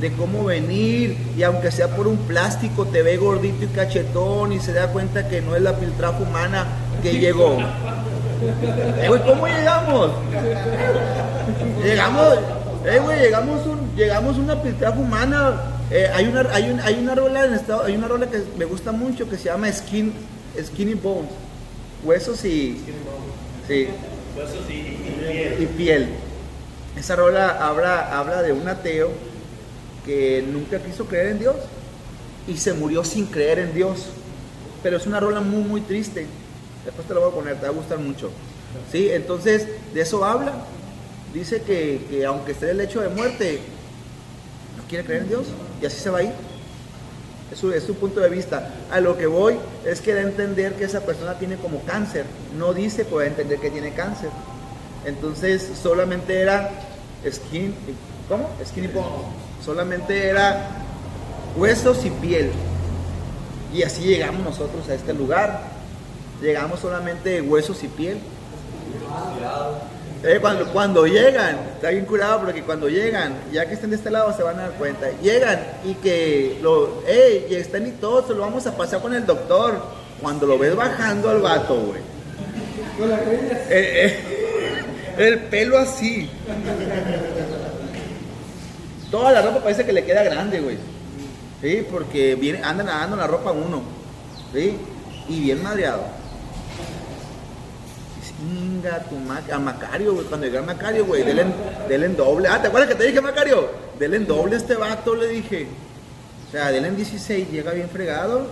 de 0.00 0.12
cómo 0.12 0.44
venir, 0.44 1.16
y 1.36 1.42
aunque 1.44 1.70
sea 1.70 1.88
por 1.94 2.08
un 2.08 2.16
plástico, 2.16 2.84
te 2.86 3.02
ve 3.02 3.16
gordito 3.16 3.64
y 3.64 3.68
cachetón 3.68 4.52
y 4.52 4.58
se 4.60 4.72
da 4.72 4.88
cuenta 4.88 5.28
que 5.28 5.40
no 5.40 5.54
es 5.54 5.62
la 5.62 5.76
piltrafa 5.76 6.18
humana 6.18 6.66
que 7.02 7.12
llegó. 7.18 7.58
Eh, 7.60 9.06
güey, 9.08 9.22
¿Cómo 9.22 9.46
llegamos? 9.46 10.10
Llegamos, 11.82 12.38
eh, 12.86 12.98
güey, 13.02 13.20
llegamos, 13.20 13.66
un, 13.66 13.94
llegamos 13.96 14.36
una 14.38 14.60
piltrafa 14.62 14.98
humana. 14.98 15.52
Eh, 15.90 16.08
hay, 16.12 16.26
una, 16.26 16.40
hay, 16.52 16.70
un- 16.70 16.80
hay 16.80 16.94
una 16.98 17.14
rola 17.14 17.44
en 17.44 17.54
estado, 17.54 17.84
hay 17.84 17.94
una 17.96 18.08
rola 18.08 18.26
que 18.26 18.42
me 18.58 18.64
gusta 18.64 18.90
mucho 18.92 19.28
que 19.28 19.36
se 19.36 19.44
llama 19.44 19.70
Skin, 19.70 20.12
Skinny 20.60 20.94
Bones, 20.94 21.30
huesos 22.02 22.44
y, 22.44 22.80
sí, 23.68 23.88
y 25.60 25.66
piel. 25.66 26.08
Esa 26.98 27.16
rola 27.16 27.58
habla, 27.60 28.18
habla 28.18 28.42
de 28.42 28.52
un 28.52 28.66
ateo 28.68 29.10
que 30.04 30.44
nunca 30.46 30.78
quiso 30.78 31.06
creer 31.06 31.28
en 31.28 31.38
Dios 31.38 31.56
y 32.46 32.56
se 32.56 32.72
murió 32.74 33.04
sin 33.04 33.26
creer 33.26 33.58
en 33.58 33.74
Dios. 33.74 34.06
Pero 34.82 34.96
es 34.96 35.06
una 35.06 35.20
rola 35.20 35.40
muy, 35.40 35.62
muy 35.62 35.80
triste. 35.80 36.26
Después 36.84 37.06
te 37.08 37.14
la 37.14 37.20
voy 37.20 37.30
a 37.30 37.34
poner, 37.34 37.56
te 37.56 37.62
va 37.62 37.68
a 37.68 37.72
gustar 37.72 37.98
mucho. 37.98 38.30
¿Sí? 38.92 39.08
Entonces, 39.10 39.66
de 39.94 40.00
eso 40.00 40.24
habla. 40.24 40.52
Dice 41.32 41.62
que, 41.62 42.00
que 42.08 42.24
aunque 42.26 42.52
esté 42.52 42.70
el 42.70 42.80
hecho 42.80 43.00
de 43.00 43.08
muerte, 43.08 43.60
no 44.76 44.84
quiere 44.88 45.04
creer 45.04 45.22
en 45.22 45.28
Dios 45.28 45.46
y 45.82 45.86
así 45.86 45.98
se 45.98 46.10
va 46.10 46.18
a 46.18 46.22
ir. 46.22 46.32
Es 47.50 47.58
su, 47.58 47.72
es 47.72 47.84
su 47.84 47.94
punto 47.94 48.20
de 48.20 48.28
vista. 48.28 48.74
A 48.90 49.00
lo 49.00 49.16
que 49.16 49.26
voy 49.26 49.56
es 49.84 50.00
que 50.00 50.18
entender 50.18 50.74
que 50.74 50.84
esa 50.84 51.00
persona 51.00 51.38
tiene 51.38 51.56
como 51.56 51.80
cáncer. 51.82 52.24
No 52.58 52.74
dice, 52.74 53.04
puede 53.04 53.28
entender 53.28 53.58
que 53.58 53.70
tiene 53.70 53.94
cáncer. 53.94 54.30
Entonces 55.04 55.70
solamente 55.82 56.40
era 56.40 56.70
skin, 57.28 57.74
¿cómo? 58.28 58.50
Skinny 58.64 58.88
bone. 58.88 59.43
Solamente 59.64 60.28
era 60.28 60.68
huesos 61.56 62.04
y 62.04 62.10
piel. 62.10 62.50
Y 63.72 63.82
así 63.82 64.02
llegamos 64.02 64.44
nosotros 64.44 64.88
a 64.88 64.94
este 64.94 65.14
lugar. 65.14 65.62
Llegamos 66.42 66.80
solamente 66.80 67.40
huesos 67.40 67.82
y 67.82 67.88
piel. 67.88 68.18
Eh, 70.22 70.38
cuando, 70.40 70.66
cuando 70.72 71.06
llegan, 71.06 71.58
está 71.74 71.90
bien 71.90 72.04
curado 72.04 72.40
porque 72.40 72.62
cuando 72.62 72.88
llegan, 72.88 73.34
ya 73.52 73.66
que 73.66 73.74
estén 73.74 73.90
de 73.90 73.96
este 73.96 74.10
lado 74.10 74.34
se 74.34 74.42
van 74.42 74.58
a 74.58 74.62
dar 74.62 74.72
cuenta, 74.72 75.06
llegan 75.22 75.60
y 75.84 75.94
que 75.94 76.58
lo, 76.62 77.02
ya 77.06 77.58
están 77.58 77.86
y 77.86 77.90
todo, 77.90 78.26
se 78.26 78.32
lo 78.32 78.40
vamos 78.40 78.66
a 78.66 78.76
pasar 78.76 79.00
con 79.00 79.14
el 79.14 79.26
doctor. 79.26 79.74
Cuando 80.20 80.46
lo 80.46 80.58
ves 80.58 80.74
bajando 80.74 81.28
al 81.28 81.40
vato, 81.40 81.74
güey. 81.74 82.00
Eh, 83.68 83.68
eh, 83.68 84.84
el 85.18 85.38
pelo 85.40 85.78
así. 85.78 86.30
Toda 89.14 89.30
la 89.30 89.42
ropa 89.42 89.60
parece 89.62 89.86
que 89.86 89.92
le 89.92 90.04
queda 90.04 90.24
grande, 90.24 90.58
güey. 90.58 90.76
Sí, 91.62 91.86
porque 91.88 92.34
viene, 92.34 92.60
andan 92.64 92.86
nadando 92.86 93.14
la 93.14 93.28
ropa 93.28 93.52
uno. 93.52 93.80
Sí, 94.52 94.76
y 95.28 95.38
bien 95.38 95.62
madreado. 95.62 96.02
Chinga 98.26 98.98
tu 99.04 99.14
Mac- 99.16 99.52
a 99.52 99.58
Macario, 99.60 100.14
güey. 100.14 100.26
Cuando 100.26 100.46
llegó 100.46 100.58
el 100.58 100.66
Macario, 100.66 101.06
güey, 101.06 101.22
denle, 101.22 101.42
en- 101.42 101.54
denle 101.88 102.06
en 102.06 102.16
doble. 102.16 102.48
Ah, 102.48 102.60
¿te 102.60 102.66
acuerdas 102.66 102.88
que 102.90 102.96
te 102.96 103.04
dije, 103.04 103.20
Macario? 103.20 103.68
Denle 104.00 104.16
en 104.16 104.26
doble 104.26 104.54
a 104.56 104.58
este 104.58 104.74
vato, 104.74 105.14
le 105.14 105.28
dije. 105.28 105.68
O 106.48 106.50
sea, 106.50 106.72
denle 106.72 106.88
en 106.88 106.96
16, 106.96 107.50
llega 107.52 107.70
bien 107.72 107.88
fregado. 107.88 108.48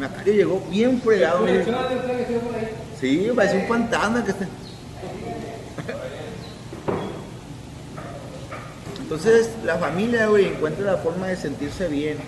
Macario 0.00 0.32
llegó 0.32 0.62
bien 0.70 1.02
fregado. 1.02 1.44
Sí, 2.98 3.30
parece 3.36 3.58
un 3.58 3.66
fantasma 3.68 4.24
que 4.24 4.30
está. 4.30 4.46
Entonces, 9.08 9.48
la 9.64 9.78
familia, 9.78 10.26
güey, 10.26 10.48
encuentra 10.48 10.84
la 10.84 10.98
forma 10.98 11.28
de 11.28 11.36
sentirse 11.36 11.88
bien. 11.88 12.18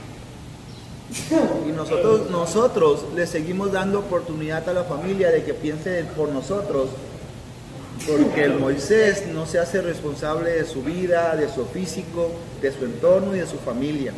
Y 1.69 1.73
nosotros, 1.73 2.31
nosotros 2.31 3.05
le 3.15 3.27
seguimos 3.27 3.71
dando 3.71 3.99
oportunidad 3.99 4.67
a 4.67 4.73
la 4.73 4.85
familia 4.85 5.31
de 5.31 5.45
que 5.45 5.53
piense 5.53 6.05
por 6.17 6.31
nosotros. 6.31 6.89
Porque 8.09 8.45
el 8.45 8.59
Moisés 8.59 9.27
no 9.27 9.45
se 9.45 9.59
hace 9.59 9.83
responsable 9.83 10.53
de 10.53 10.65
su 10.65 10.83
vida, 10.83 11.37
de 11.37 11.53
su 11.53 11.67
físico, 11.67 12.31
de 12.63 12.73
su 12.73 12.87
entorno 12.87 13.37
y 13.37 13.41
de 13.41 13.47
su 13.47 13.59
familia. 13.59 14.15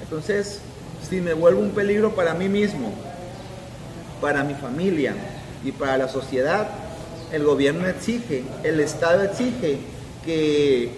Entonces, 0.00 0.60
si 1.10 1.20
me 1.20 1.34
vuelvo 1.34 1.60
un 1.60 1.70
peligro 1.70 2.14
para 2.14 2.34
mí 2.34 2.48
mismo, 2.48 2.94
para 4.20 4.44
mi 4.44 4.54
familia 4.54 5.16
y 5.64 5.72
para 5.72 5.98
la 5.98 6.08
sociedad, 6.08 6.68
el 7.32 7.42
gobierno 7.42 7.88
exige, 7.88 8.44
el 8.62 8.78
Estado 8.78 9.24
exige 9.24 9.80
que 10.24 10.90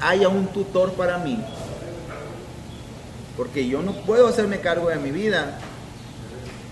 haya 0.00 0.28
un 0.28 0.46
tutor 0.48 0.92
para 0.92 1.18
mí. 1.18 1.38
Porque 3.36 3.66
yo 3.66 3.82
no 3.82 3.92
puedo 3.92 4.26
hacerme 4.26 4.60
cargo 4.60 4.88
de 4.88 4.96
mi 4.96 5.10
vida. 5.10 5.58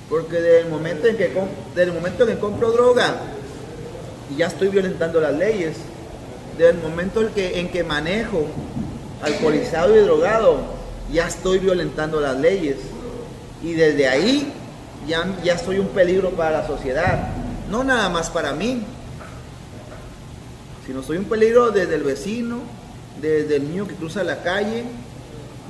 Porque 0.09 0.37
desde 0.37 0.61
el 0.61 0.69
momento 0.69 1.07
en 1.07 1.17
que, 1.17 1.29
momento 1.93 2.25
en 2.25 2.35
que 2.35 2.39
compro 2.39 2.73
droga, 2.73 3.21
ya 4.37 4.47
estoy 4.47 4.69
violentando 4.69 5.21
las 5.21 5.35
leyes. 5.35 5.77
Desde 6.57 6.71
el 6.71 6.79
momento 6.79 7.21
en 7.21 7.29
que, 7.29 7.61
en 7.61 7.71
que 7.71 7.85
manejo 7.85 8.47
alcoholizado 9.23 9.97
y 9.97 10.01
drogado, 10.01 10.59
ya 11.13 11.27
estoy 11.27 11.59
violentando 11.59 12.21
las 12.21 12.37
leyes. 12.39 12.77
Y 13.63 13.75
desde 13.75 14.09
ahí 14.09 14.53
ya, 15.07 15.27
ya 15.45 15.59
soy 15.59 15.79
un 15.79 15.89
peligro 15.89 16.31
para 16.31 16.63
la 16.63 16.67
sociedad. 16.67 17.29
No 17.71 17.85
nada 17.85 18.09
más 18.09 18.31
para 18.31 18.53
mí, 18.53 18.83
sino 20.89 21.03
soy 21.03 21.19
un 21.19 21.27
peligro 21.27 21.71
desde 21.71 21.97
el 21.97 22.03
vecino, 22.03 22.61
desde 23.21 23.57
el 23.57 23.69
niño 23.69 23.87
que 23.87 23.95
cruza 23.95 24.25
la 24.25 24.43
calle, 24.43 24.85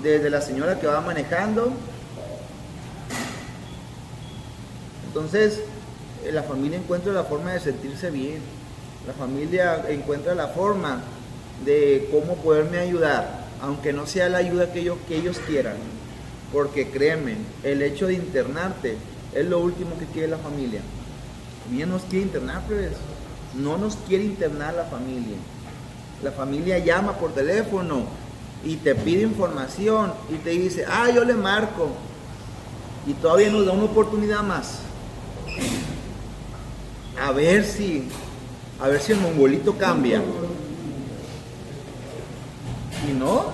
desde 0.00 0.30
la 0.30 0.40
señora 0.40 0.78
que 0.78 0.86
va 0.86 1.00
manejando. 1.00 1.72
Entonces, 5.08 5.58
eh, 6.24 6.30
la 6.30 6.44
familia 6.44 6.78
encuentra 6.78 7.12
la 7.12 7.24
forma 7.24 7.52
de 7.52 7.58
sentirse 7.58 8.12
bien. 8.12 8.38
La 9.08 9.12
familia 9.12 9.86
encuentra 9.88 10.36
la 10.36 10.46
forma 10.46 11.02
de 11.64 12.08
cómo 12.12 12.36
poderme 12.36 12.78
ayudar, 12.78 13.48
aunque 13.60 13.92
no 13.92 14.06
sea 14.06 14.28
la 14.28 14.38
ayuda 14.38 14.72
que 14.72 14.78
ellos, 14.78 14.98
que 15.08 15.16
ellos 15.16 15.40
quieran. 15.48 15.78
Porque 16.52 16.90
créeme, 16.90 17.38
el 17.64 17.82
hecho 17.82 18.06
de 18.06 18.14
internarte 18.14 18.94
es 19.34 19.46
lo 19.46 19.58
último 19.58 19.98
que 19.98 20.06
quiere 20.06 20.28
la 20.28 20.38
familia. 20.38 20.80
Bien 21.68 21.88
nos 21.88 22.02
quiere 22.02 22.26
internar, 22.26 22.62
pues. 22.68 22.92
No 23.54 23.78
nos 23.78 23.96
quiere 23.96 24.24
internar 24.24 24.74
la 24.74 24.84
familia. 24.84 25.36
La 26.22 26.32
familia 26.32 26.78
llama 26.78 27.12
por 27.14 27.32
teléfono 27.32 28.02
y 28.64 28.76
te 28.76 28.94
pide 28.94 29.22
información 29.22 30.12
y 30.30 30.36
te 30.36 30.50
dice, 30.50 30.84
ah, 30.88 31.10
yo 31.10 31.24
le 31.24 31.34
marco. 31.34 31.90
Y 33.06 33.14
todavía 33.14 33.50
nos 33.50 33.64
da 33.64 33.72
una 33.72 33.84
oportunidad 33.84 34.42
más. 34.42 34.80
A 37.20 37.32
ver 37.32 37.64
si, 37.64 38.08
a 38.80 38.88
ver 38.88 39.00
si 39.00 39.12
el 39.12 39.20
mongolito 39.20 39.76
cambia. 39.76 40.22
Y 43.08 43.12
no. 43.12 43.46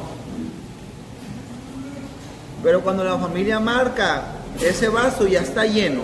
Pero 2.62 2.80
cuando 2.80 3.04
la 3.04 3.18
familia 3.18 3.60
marca, 3.60 4.24
ese 4.60 4.88
vaso 4.88 5.26
ya 5.26 5.40
está 5.40 5.66
lleno. 5.66 6.02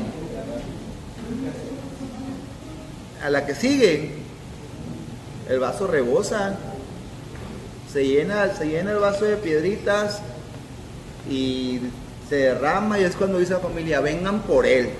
A 3.22 3.30
la 3.30 3.46
que 3.46 3.54
sigue, 3.54 4.12
el 5.48 5.58
vaso 5.58 5.86
rebosa. 5.86 6.58
Se 7.92 8.06
llena, 8.06 8.54
se 8.54 8.66
llena 8.66 8.92
el 8.92 8.98
vaso 8.98 9.24
de 9.24 9.36
piedritas 9.36 10.20
y 11.28 11.80
se 12.28 12.36
derrama 12.36 12.98
y 12.98 13.04
es 13.04 13.16
cuando 13.16 13.38
dice 13.38 13.54
la 13.54 13.58
familia, 13.58 14.00
vengan 14.00 14.42
por 14.42 14.64
él 14.64 14.90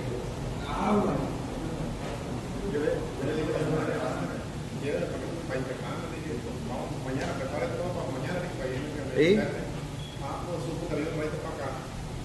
para 5.51 5.67
empezar, 5.67 5.99
le 6.11 6.17
dije, 6.17 6.33
vamos, 6.71 6.89
mañana, 7.03 7.35
prepara 7.37 7.67
todo 7.75 7.91
para 7.91 8.07
mañana, 8.15 8.39
le 8.39 8.47
dije, 8.47 8.57
para 8.57 8.71
irme 8.71 9.03
a 9.03 9.07
¿Sí? 9.19 9.29
vender. 9.35 9.67
Ah, 10.23 10.47
pues 10.47 10.59
supo 10.63 10.83
que 10.87 10.95
había 10.95 11.11
un 11.11 11.19
raite 11.19 11.39
para 11.43 11.55
acá. 11.59 11.71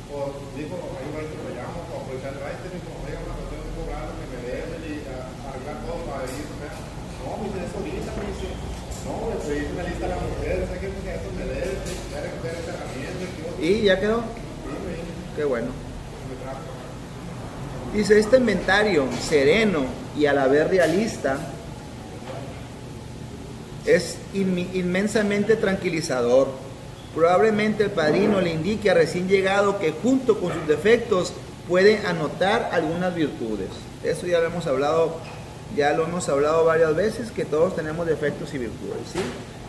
Pues 0.06 0.30
dijo, 0.54 0.74
hay 0.78 1.06
un 1.10 1.14
raite 1.18 1.34
para 1.42 1.50
allá, 1.50 1.64
vamos 1.74 1.90
a 1.90 1.98
aprovechar 2.06 2.32
el 2.38 2.42
raite, 2.46 2.66
dijo, 2.70 2.90
oiga, 3.02 3.18
una 3.25 3.36
cuestión 3.36 3.62
de 3.66 3.72
cobrar, 3.75 4.06
que 4.14 4.25
me 4.30 4.40
deben 4.46 4.82
y 4.86 4.94
a 5.10 5.18
arreglar 5.50 5.78
todo 5.84 6.00
para 6.06 6.24
ir. 6.30 6.46
No, 6.46 7.30
me 7.42 7.46
dice, 7.50 7.60
eso 7.66 7.75
ahorita, 7.82 8.12
me 8.14 8.25
dice, 8.30 8.48
no, 9.06 9.14
le 9.30 9.38
pedí 9.42 9.62
una 9.74 9.84
lista 9.90 10.06
a 10.06 10.14
la 10.14 10.20
mujer, 10.22 10.56
¿sabes 10.70 10.80
qué? 10.82 10.88
Porque 10.94 11.12
esto 11.18 11.30
me 11.34 11.46
debe, 11.50 11.74
ya 11.82 12.18
recuperar 12.22 12.58
esta 12.62 12.72
herramienta, 12.78 13.25
que 13.25 13.38
yo, 13.42 13.45
Y 13.62 13.82
ya 13.82 14.00
quedó. 14.00 14.24
Qué 15.36 15.44
bueno. 15.44 15.68
Dice, 17.94 18.20
este 18.20 18.38
inventario 18.38 19.06
sereno 19.22 19.86
y 20.18 20.26
a 20.26 20.34
la 20.34 20.48
vez 20.48 20.70
realista 20.70 21.38
es 23.86 24.18
inmensamente 24.34 25.56
tranquilizador. 25.56 26.50
Probablemente 27.14 27.84
el 27.86 27.92
padrino 27.92 28.42
le 28.42 28.52
indique 28.52 28.90
a 28.90 28.94
recién 28.94 29.28
llegado 29.28 29.80
que 29.80 29.92
junto 29.92 30.40
con 30.40 30.52
sus 30.54 30.68
defectos 30.68 31.34
puede 31.70 32.06
anotar 32.06 32.70
algunas 32.74 33.16
virtudes. 33.16 33.70
Eso 34.04 34.28
ya 34.28 34.40
lo 34.40 34.48
hemos 34.48 34.68
hablado, 34.68 35.16
ya 35.76 35.94
lo 35.94 36.04
hemos 36.04 36.28
hablado 36.28 36.66
varias 36.66 36.96
veces, 36.96 37.32
que 37.32 37.46
todos 37.46 37.76
tenemos 37.76 38.06
defectos 38.06 38.54
y 38.54 38.58
virtudes. 38.58 39.14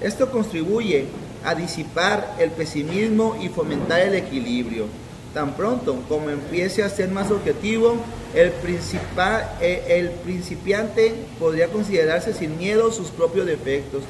Esto 0.01 0.31
contribuye 0.31 1.07
a 1.47 1.55
disipar 1.55 2.35
el 2.41 2.51
pesimismo 2.51 3.37
y 3.41 3.49
fomentar 3.49 4.01
el 4.01 4.15
equilibrio. 4.15 4.87
Tan 5.33 5.55
pronto 5.55 6.03
como 6.09 6.29
empiece 6.31 6.83
a 6.83 6.89
ser 6.89 7.11
más 7.11 7.31
objetivo, 7.31 7.97
el, 8.35 8.51
principal, 8.51 9.49
eh, 9.61 9.85
el 9.89 10.11
principiante 10.11 11.15
podría 11.39 11.69
considerarse 11.69 12.35
sin 12.35 12.59
miedo 12.59 12.91
sus 12.91 13.11
propios 13.11 13.47
defectos. 13.47 14.03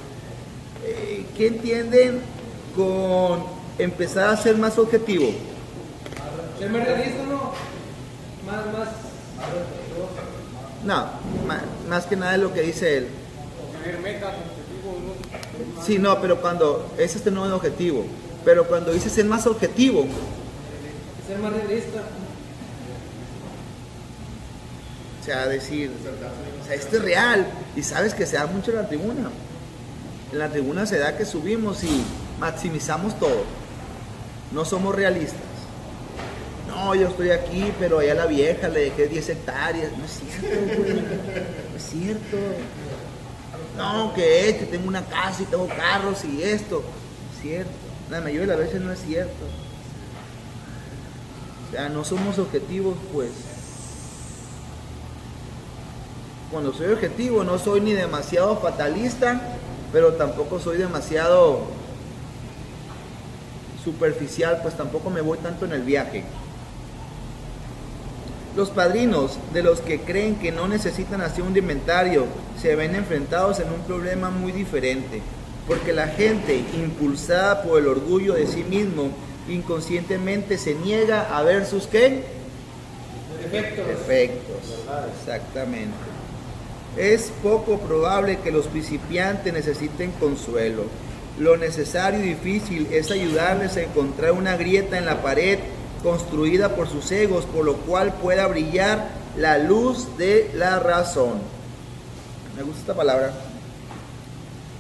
Eh, 0.84 1.26
¿Qué 1.36 1.48
entienden 1.48 2.20
con 2.74 3.44
empezar 3.78 4.30
a 4.30 4.36
ser 4.36 4.56
más 4.56 4.78
objetivo? 4.78 5.26
Ser 6.58 6.70
más 6.70 6.84
realista, 6.84 7.22
¿no? 7.24 7.52
Más, 8.46 8.66
más. 8.72 8.88
No, 10.84 11.06
más 11.88 12.06
que 12.06 12.16
nada 12.16 12.36
es 12.36 12.40
lo 12.40 12.54
que 12.54 12.62
dice 12.62 12.98
él. 12.98 13.08
Metas. 14.02 14.32
Sí, 15.84 15.98
no, 15.98 16.20
pero 16.20 16.40
cuando 16.40 16.92
ese 16.98 17.18
es 17.18 17.26
el 17.26 17.34
nuevo 17.34 17.56
objetivo. 17.56 18.04
Pero 18.44 18.66
cuando 18.66 18.92
dice 18.92 19.10
ser 19.10 19.24
más 19.24 19.46
objetivo, 19.46 20.06
Ser 21.26 21.38
más 21.38 21.52
realista. 21.52 22.00
o 25.20 25.24
sea, 25.24 25.46
decir, 25.48 25.90
o 25.90 26.64
sea, 26.66 26.74
esto 26.76 26.98
es 26.98 27.02
real 27.02 27.46
y 27.74 27.82
sabes 27.82 28.14
que 28.14 28.26
se 28.26 28.36
da 28.36 28.46
mucho 28.46 28.70
en 28.70 28.76
la 28.76 28.86
tribuna. 28.86 29.30
En 30.32 30.38
la 30.38 30.48
tribuna 30.48 30.86
se 30.86 30.98
da 30.98 31.16
que 31.16 31.24
subimos 31.24 31.82
y 31.82 32.02
maximizamos 32.38 33.18
todo. 33.18 33.42
No 34.52 34.64
somos 34.64 34.94
realistas. 34.94 35.40
No, 36.68 36.94
yo 36.94 37.08
estoy 37.08 37.30
aquí, 37.30 37.72
pero 37.80 37.98
allá 37.98 38.12
a 38.12 38.16
la 38.16 38.26
vieja 38.26 38.68
le 38.68 38.80
dejé 38.82 39.08
10 39.08 39.28
hectáreas. 39.30 39.90
No 39.98 40.04
es 40.04 40.12
cierto, 40.12 40.82
güey. 40.82 40.94
No 40.94 41.76
es 41.76 41.82
cierto. 41.82 42.36
No, 43.76 44.14
que 44.14 44.48
es 44.48 44.56
que 44.56 44.66
tengo 44.66 44.88
una 44.88 45.04
casa 45.04 45.42
y 45.42 45.46
tengo 45.46 45.68
carros 45.68 46.24
y 46.24 46.42
esto. 46.42 46.82
Cierto. 47.40 47.70
La 48.10 48.20
mayoría 48.20 48.42
de 48.42 48.46
las 48.46 48.58
veces 48.58 48.80
no 48.80 48.92
es 48.92 49.00
cierto. 49.00 49.44
O 51.68 51.72
sea, 51.72 51.88
no 51.88 52.04
somos 52.04 52.38
objetivos, 52.38 52.96
pues. 53.12 53.30
Cuando 56.50 56.72
soy 56.72 56.92
objetivo, 56.92 57.44
no 57.44 57.58
soy 57.58 57.80
ni 57.80 57.92
demasiado 57.92 58.56
fatalista, 58.58 59.40
pero 59.92 60.14
tampoco 60.14 60.60
soy 60.60 60.78
demasiado 60.78 61.64
superficial, 63.84 64.60
pues 64.62 64.76
tampoco 64.76 65.10
me 65.10 65.20
voy 65.20 65.38
tanto 65.38 65.64
en 65.64 65.72
el 65.72 65.82
viaje. 65.82 66.24
Los 68.56 68.70
padrinos 68.70 69.38
de 69.52 69.62
los 69.62 69.82
que 69.82 70.00
creen 70.00 70.36
que 70.36 70.50
no 70.50 70.66
necesitan 70.66 71.20
hacer 71.20 71.42
un 71.42 71.54
inventario 71.54 72.24
se 72.60 72.74
ven 72.74 72.94
enfrentados 72.94 73.60
en 73.60 73.70
un 73.70 73.80
problema 73.80 74.30
muy 74.30 74.50
diferente, 74.50 75.20
porque 75.68 75.92
la 75.92 76.08
gente 76.08 76.64
impulsada 76.74 77.62
por 77.62 77.78
el 77.78 77.86
orgullo 77.86 78.32
de 78.32 78.46
sí 78.46 78.64
mismo 78.64 79.10
inconscientemente 79.46 80.56
se 80.56 80.74
niega 80.74 81.36
a 81.36 81.42
ver 81.42 81.66
sus 81.66 81.86
qué? 81.86 82.24
Defectos. 83.42 83.88
Efectos, 83.90 84.56
exactamente. 85.20 85.94
Es 86.96 87.30
poco 87.42 87.78
probable 87.78 88.38
que 88.38 88.50
los 88.50 88.68
principiantes 88.68 89.52
necesiten 89.52 90.12
consuelo. 90.12 90.84
Lo 91.38 91.58
necesario 91.58 92.20
y 92.20 92.30
difícil 92.30 92.88
es 92.90 93.10
ayudarles 93.10 93.76
a 93.76 93.82
encontrar 93.82 94.32
una 94.32 94.56
grieta 94.56 94.96
en 94.96 95.04
la 95.04 95.20
pared 95.20 95.58
construida 96.02 96.74
por 96.76 96.88
sus 96.88 97.10
egos, 97.12 97.44
por 97.46 97.64
lo 97.64 97.74
cual 97.76 98.12
pueda 98.14 98.46
brillar 98.46 99.08
la 99.36 99.58
luz 99.58 100.16
de 100.16 100.50
la 100.54 100.78
razón. 100.78 101.40
Me 102.56 102.62
gusta 102.62 102.80
esta 102.80 102.94
palabra. 102.94 103.32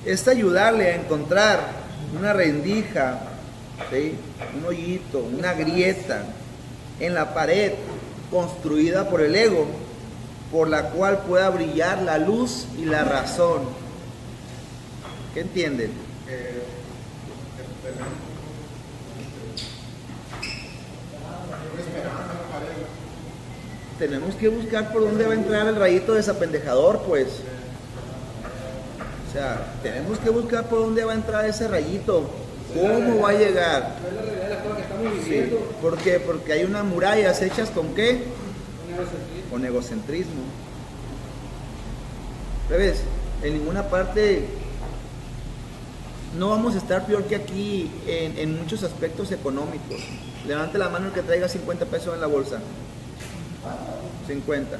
Es 0.04 0.26
ayudarle 0.28 0.92
a 0.92 0.96
encontrar 0.96 1.60
una 2.18 2.32
rendija, 2.32 3.20
un 4.56 4.64
hoyito, 4.64 5.18
una 5.18 5.52
grieta 5.54 6.24
en 7.00 7.14
la 7.14 7.34
pared 7.34 7.72
construida 8.30 9.08
por 9.10 9.20
el 9.20 9.34
ego, 9.34 9.66
por 10.50 10.68
la 10.68 10.90
cual 10.90 11.18
pueda 11.18 11.50
brillar 11.50 12.02
la 12.02 12.18
luz 12.18 12.66
y 12.78 12.84
la 12.84 13.04
razón. 13.04 13.62
¿Qué 15.34 15.40
entienden? 15.40 16.05
Tenemos 23.98 24.34
que 24.34 24.48
buscar 24.48 24.92
por 24.92 25.02
dónde 25.02 25.24
va 25.26 25.32
a 25.32 25.36
entrar 25.36 25.66
el 25.66 25.76
rayito 25.76 26.14
desapendejador, 26.14 27.00
pues. 27.06 27.28
O 29.28 29.32
sea, 29.32 29.72
tenemos 29.82 30.18
que 30.18 30.28
buscar 30.28 30.68
por 30.68 30.80
dónde 30.80 31.04
va 31.04 31.12
a 31.12 31.14
entrar 31.14 31.46
ese 31.46 31.66
rayito. 31.66 32.28
¿Cómo 32.74 33.22
va 33.22 33.30
a 33.30 33.32
llegar? 33.32 33.96
Sí. 35.24 35.50
¿Por 35.80 35.96
qué? 35.98 36.20
Porque 36.20 36.52
hay 36.52 36.64
unas 36.64 36.84
murallas 36.84 37.40
hechas 37.40 37.70
con 37.70 37.94
qué? 37.94 38.24
Con 39.50 39.64
egocentrismo. 39.64 40.42
¿Ves? 42.68 42.98
En 43.42 43.54
ninguna 43.54 43.88
parte 43.88 44.46
no 46.36 46.50
vamos 46.50 46.74
a 46.74 46.78
estar 46.78 47.06
peor 47.06 47.24
que 47.24 47.36
aquí 47.36 47.90
en, 48.06 48.36
en 48.36 48.58
muchos 48.58 48.82
aspectos 48.82 49.32
económicos. 49.32 50.00
Levante 50.46 50.76
la 50.76 50.90
mano 50.90 51.06
el 51.06 51.12
que 51.12 51.22
traiga 51.22 51.48
50 51.48 51.86
pesos 51.86 52.14
en 52.14 52.20
la 52.20 52.26
bolsa. 52.26 52.60
50. 54.26 54.76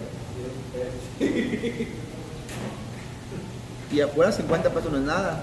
Y 3.92 4.00
afuera 4.00 4.32
50 4.32 4.70
pesos 4.70 4.92
no 4.92 4.98
es 4.98 5.04
nada. 5.04 5.40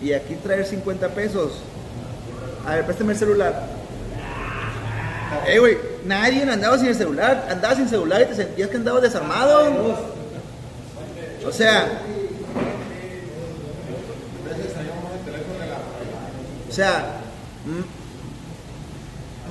Y 0.00 0.12
aquí 0.12 0.34
traer 0.36 0.66
50 0.66 1.08
pesos. 1.08 1.52
A 2.66 2.74
ver, 2.74 2.84
préstame 2.84 3.12
el 3.12 3.18
celular. 3.18 3.66
Eh, 5.46 5.58
güey, 5.58 5.78
nadie 6.04 6.42
andaba 6.42 6.78
sin 6.78 6.88
el 6.88 6.94
celular, 6.94 7.48
andaba 7.50 7.74
sin 7.74 7.88
celular 7.88 8.22
y 8.22 8.26
te 8.26 8.34
sentías 8.34 8.68
que 8.68 8.76
andabas 8.76 9.02
desarmado. 9.02 9.96
O 11.46 11.52
sea, 11.52 12.00
o 16.68 16.72
sea, 16.72 17.20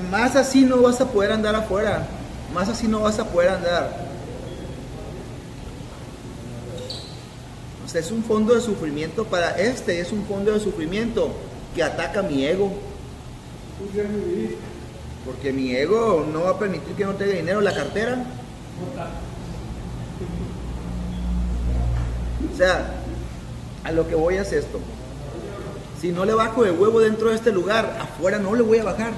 más 0.10 0.36
así 0.36 0.64
no 0.66 0.82
vas 0.82 1.00
a 1.02 1.08
poder 1.08 1.32
andar 1.32 1.56
afuera, 1.56 2.08
más 2.54 2.70
así 2.70 2.88
no 2.88 3.02
vas 3.02 3.20
a 3.20 3.26
poder 3.26 3.50
andar. 3.50 4.14
O 7.86 7.88
sea, 7.88 8.00
es 8.00 8.12
un 8.12 8.24
fondo 8.24 8.54
de 8.54 8.62
sufrimiento 8.62 9.26
para 9.26 9.58
este, 9.58 10.00
es 10.00 10.12
un 10.12 10.26
fondo 10.26 10.52
de 10.52 10.60
sufrimiento 10.60 11.32
que 11.76 11.84
ataca 11.84 12.22
mi 12.22 12.46
ego. 12.46 12.72
Porque 15.26 15.52
mi 15.52 15.76
ego 15.76 16.26
no 16.32 16.44
va 16.44 16.52
a 16.52 16.60
permitir 16.60 16.96
que 16.96 17.06
no 17.06 17.14
tenga 17.14 17.34
dinero 17.34 17.60
en 17.60 17.66
la 17.66 17.74
cartera. 17.74 18.26
O 22.54 22.58
sea, 22.58 22.94
a 23.84 23.92
lo 23.92 24.08
que 24.08 24.16
voy 24.16 24.36
es 24.36 24.52
esto. 24.52 24.80
Si 26.00 26.12
no 26.12 26.26
le 26.26 26.34
bajo 26.34 26.64
de 26.64 26.72
huevo 26.72 27.00
dentro 27.00 27.30
de 27.30 27.36
este 27.36 27.52
lugar, 27.52 27.98
afuera 28.02 28.38
no 28.38 28.56
le 28.56 28.62
voy 28.62 28.80
a 28.80 28.84
bajar. 28.84 29.14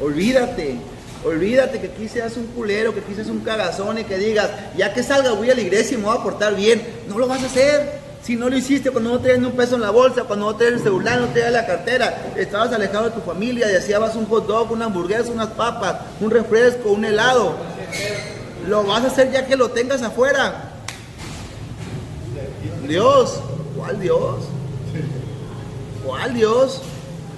Olvídate. 0.00 0.78
Olvídate 1.24 1.80
que 1.80 1.88
aquí 1.88 2.08
seas 2.08 2.36
un 2.36 2.46
culero, 2.46 2.94
que 2.94 3.00
aquí 3.00 3.14
seas 3.14 3.28
un 3.28 3.40
cagazón 3.40 3.98
y 3.98 4.04
que 4.04 4.16
digas, 4.16 4.48
ya 4.76 4.94
que 4.94 5.02
salga 5.02 5.32
voy 5.32 5.50
a 5.50 5.54
la 5.54 5.60
iglesia 5.60 5.94
y 5.94 5.98
me 5.98 6.06
voy 6.06 6.16
a 6.16 6.22
portar 6.22 6.54
bien. 6.56 6.82
No 7.08 7.18
lo 7.18 7.26
vas 7.26 7.42
a 7.42 7.46
hacer. 7.46 8.00
Si 8.22 8.36
no 8.36 8.48
lo 8.48 8.56
hiciste 8.56 8.90
cuando 8.90 9.10
no 9.10 9.18
tenías 9.18 9.40
ni 9.40 9.46
un 9.46 9.52
peso 9.52 9.76
en 9.76 9.80
la 9.80 9.90
bolsa, 9.90 10.24
cuando 10.24 10.46
no 10.46 10.56
tenías 10.56 10.78
el 10.78 10.82
celular, 10.82 11.20
no 11.20 11.28
tenías 11.28 11.52
la 11.52 11.66
cartera, 11.66 12.32
estabas 12.36 12.70
alejado 12.72 13.06
de 13.06 13.10
tu 13.12 13.20
familia, 13.22 13.66
deseabas 13.66 14.14
un 14.14 14.26
hot 14.26 14.46
dog, 14.46 14.72
una 14.72 14.86
hamburguesa, 14.86 15.32
unas 15.32 15.48
papas, 15.48 15.96
un 16.20 16.30
refresco, 16.30 16.90
un 16.90 17.04
helado. 17.06 17.54
Lo 18.66 18.84
vas 18.84 19.04
a 19.04 19.06
hacer 19.06 19.32
ya 19.32 19.46
que 19.46 19.56
lo 19.56 19.70
tengas 19.70 20.02
afuera. 20.02 20.70
Dios, 22.86 23.40
¿cuál 23.76 24.00
Dios? 24.00 24.44
¿Cuál 26.04 26.34
Dios? 26.34 26.82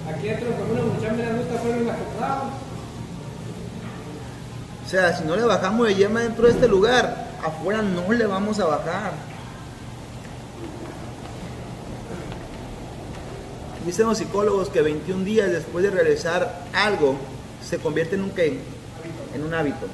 Aquí 0.09 0.27
con 0.27 0.71
una 0.71 0.93
muchacha, 0.93 1.13
me 1.13 1.37
gusta. 1.37 1.55
O 1.55 2.62
sea, 4.93 5.17
si 5.17 5.23
no 5.23 5.35
le 5.35 5.43
bajamos 5.43 5.87
de 5.87 5.95
yema 5.95 6.21
dentro 6.21 6.45
de 6.45 6.51
este 6.51 6.67
lugar, 6.67 7.31
afuera 7.43 7.81
no 7.81 8.13
le 8.13 8.27
vamos 8.27 8.59
a 8.59 8.65
bajar. 8.65 9.13
Dicen 13.85 14.05
los 14.05 14.19
psicólogos 14.19 14.69
que 14.69 14.81
21 14.81 15.25
días 15.25 15.51
después 15.51 15.83
de 15.83 15.89
realizar 15.89 16.65
algo 16.73 17.17
se 17.67 17.79
convierte 17.79 18.15
en 18.15 18.21
un 18.21 18.29
qué? 18.29 18.59
En 19.33 19.43
un 19.43 19.53
hábito. 19.53 19.87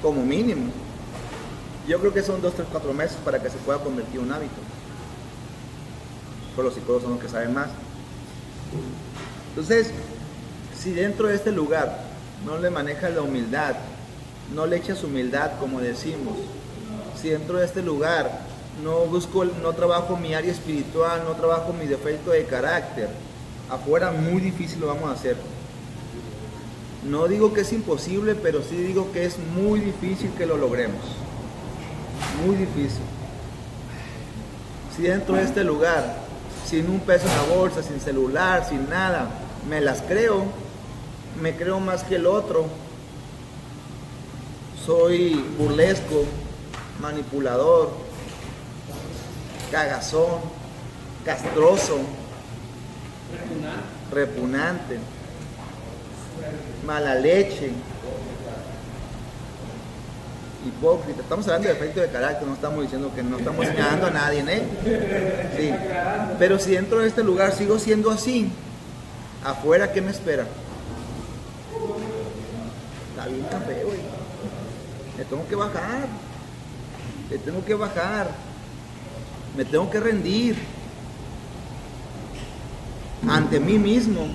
Como 0.00 0.24
mínimo. 0.24 0.70
Yo 1.88 1.98
creo 1.98 2.14
que 2.14 2.22
son 2.22 2.40
2, 2.40 2.54
3, 2.54 2.68
4 2.70 2.92
meses 2.92 3.16
para 3.24 3.42
que 3.42 3.50
se 3.50 3.58
pueda 3.58 3.80
convertir 3.80 4.20
en 4.20 4.26
un 4.26 4.32
hábito. 4.32 4.54
Pero 6.54 6.68
los 6.68 6.74
psicólogos 6.74 7.02
son 7.02 7.12
los 7.14 7.20
que 7.20 7.28
saben 7.28 7.52
más. 7.52 7.68
Entonces, 9.50 9.90
si 10.86 10.92
dentro 10.92 11.26
de 11.26 11.34
este 11.34 11.50
lugar 11.50 11.98
no 12.44 12.58
le 12.58 12.70
maneja 12.70 13.08
la 13.08 13.20
humildad, 13.20 13.74
no 14.54 14.66
le 14.66 14.76
echas 14.76 15.02
humildad 15.02 15.58
como 15.58 15.80
decimos, 15.80 16.36
si 17.20 17.30
dentro 17.30 17.58
de 17.58 17.66
este 17.66 17.82
lugar 17.82 18.42
no 18.84 19.00
busco, 19.06 19.44
no 19.44 19.72
trabajo 19.72 20.16
mi 20.16 20.32
área 20.32 20.52
espiritual, 20.52 21.24
no 21.26 21.32
trabajo 21.32 21.72
mi 21.72 21.86
defecto 21.86 22.30
de 22.30 22.44
carácter, 22.44 23.08
afuera 23.68 24.12
muy 24.12 24.40
difícil 24.40 24.78
lo 24.78 24.86
vamos 24.86 25.10
a 25.10 25.14
hacer. 25.14 25.36
No 27.02 27.26
digo 27.26 27.52
que 27.52 27.62
es 27.62 27.72
imposible, 27.72 28.36
pero 28.36 28.62
sí 28.62 28.76
digo 28.76 29.10
que 29.10 29.24
es 29.24 29.40
muy 29.40 29.80
difícil 29.80 30.30
que 30.38 30.46
lo 30.46 30.56
logremos. 30.56 31.02
Muy 32.46 32.54
difícil. 32.54 33.02
Si 34.96 35.02
dentro 35.02 35.34
de 35.34 35.42
este 35.42 35.64
lugar, 35.64 36.14
sin 36.64 36.88
un 36.88 37.00
peso 37.00 37.26
en 37.26 37.34
la 37.34 37.56
bolsa, 37.56 37.82
sin 37.82 37.98
celular, 38.00 38.64
sin 38.68 38.88
nada, 38.88 39.30
me 39.68 39.80
las 39.80 40.00
creo, 40.02 40.44
me 41.40 41.54
creo 41.54 41.80
más 41.80 42.02
que 42.02 42.16
el 42.16 42.26
otro, 42.26 42.66
soy 44.84 45.34
burlesco, 45.58 46.24
manipulador, 47.00 47.90
cagazón, 49.70 50.40
castroso, 51.24 51.98
repugnante, 54.12 54.98
mala 56.86 57.14
leche, 57.16 57.72
hipócrita. 60.66 61.22
Estamos 61.22 61.46
hablando 61.46 61.68
de 61.68 61.74
efecto 61.74 62.00
de 62.00 62.08
carácter, 62.08 62.46
no 62.46 62.54
estamos 62.54 62.82
diciendo 62.82 63.12
que 63.14 63.22
no 63.22 63.38
estamos 63.38 63.66
señalando 63.66 64.06
a 64.06 64.10
nadie, 64.10 64.44
¿eh? 64.48 64.62
Sí. 65.56 65.70
Pero 66.38 66.58
si 66.58 66.72
dentro 66.72 67.00
de 67.00 67.08
este 67.08 67.22
lugar 67.22 67.52
sigo 67.52 67.78
siendo 67.78 68.10
así, 68.10 68.50
afuera, 69.44 69.92
¿qué 69.92 70.00
me 70.00 70.10
espera? 70.10 70.46
Me 75.16 75.24
tengo 75.24 75.48
que 75.48 75.56
bajar. 75.56 76.06
Me 77.30 77.38
tengo 77.38 77.64
que 77.64 77.74
bajar. 77.74 78.30
Me 79.56 79.64
tengo 79.64 79.90
que 79.90 80.00
rendir. 80.00 80.56
Ante 83.28 83.58
mí 83.58 83.78
mismo. 83.78 84.28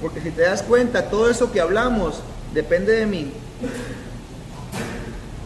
Porque 0.00 0.20
si 0.20 0.30
te 0.30 0.42
das 0.42 0.62
cuenta, 0.62 1.08
todo 1.10 1.30
eso 1.30 1.52
que 1.52 1.60
hablamos 1.60 2.20
depende 2.52 2.92
de 2.92 3.06
mí. 3.06 3.30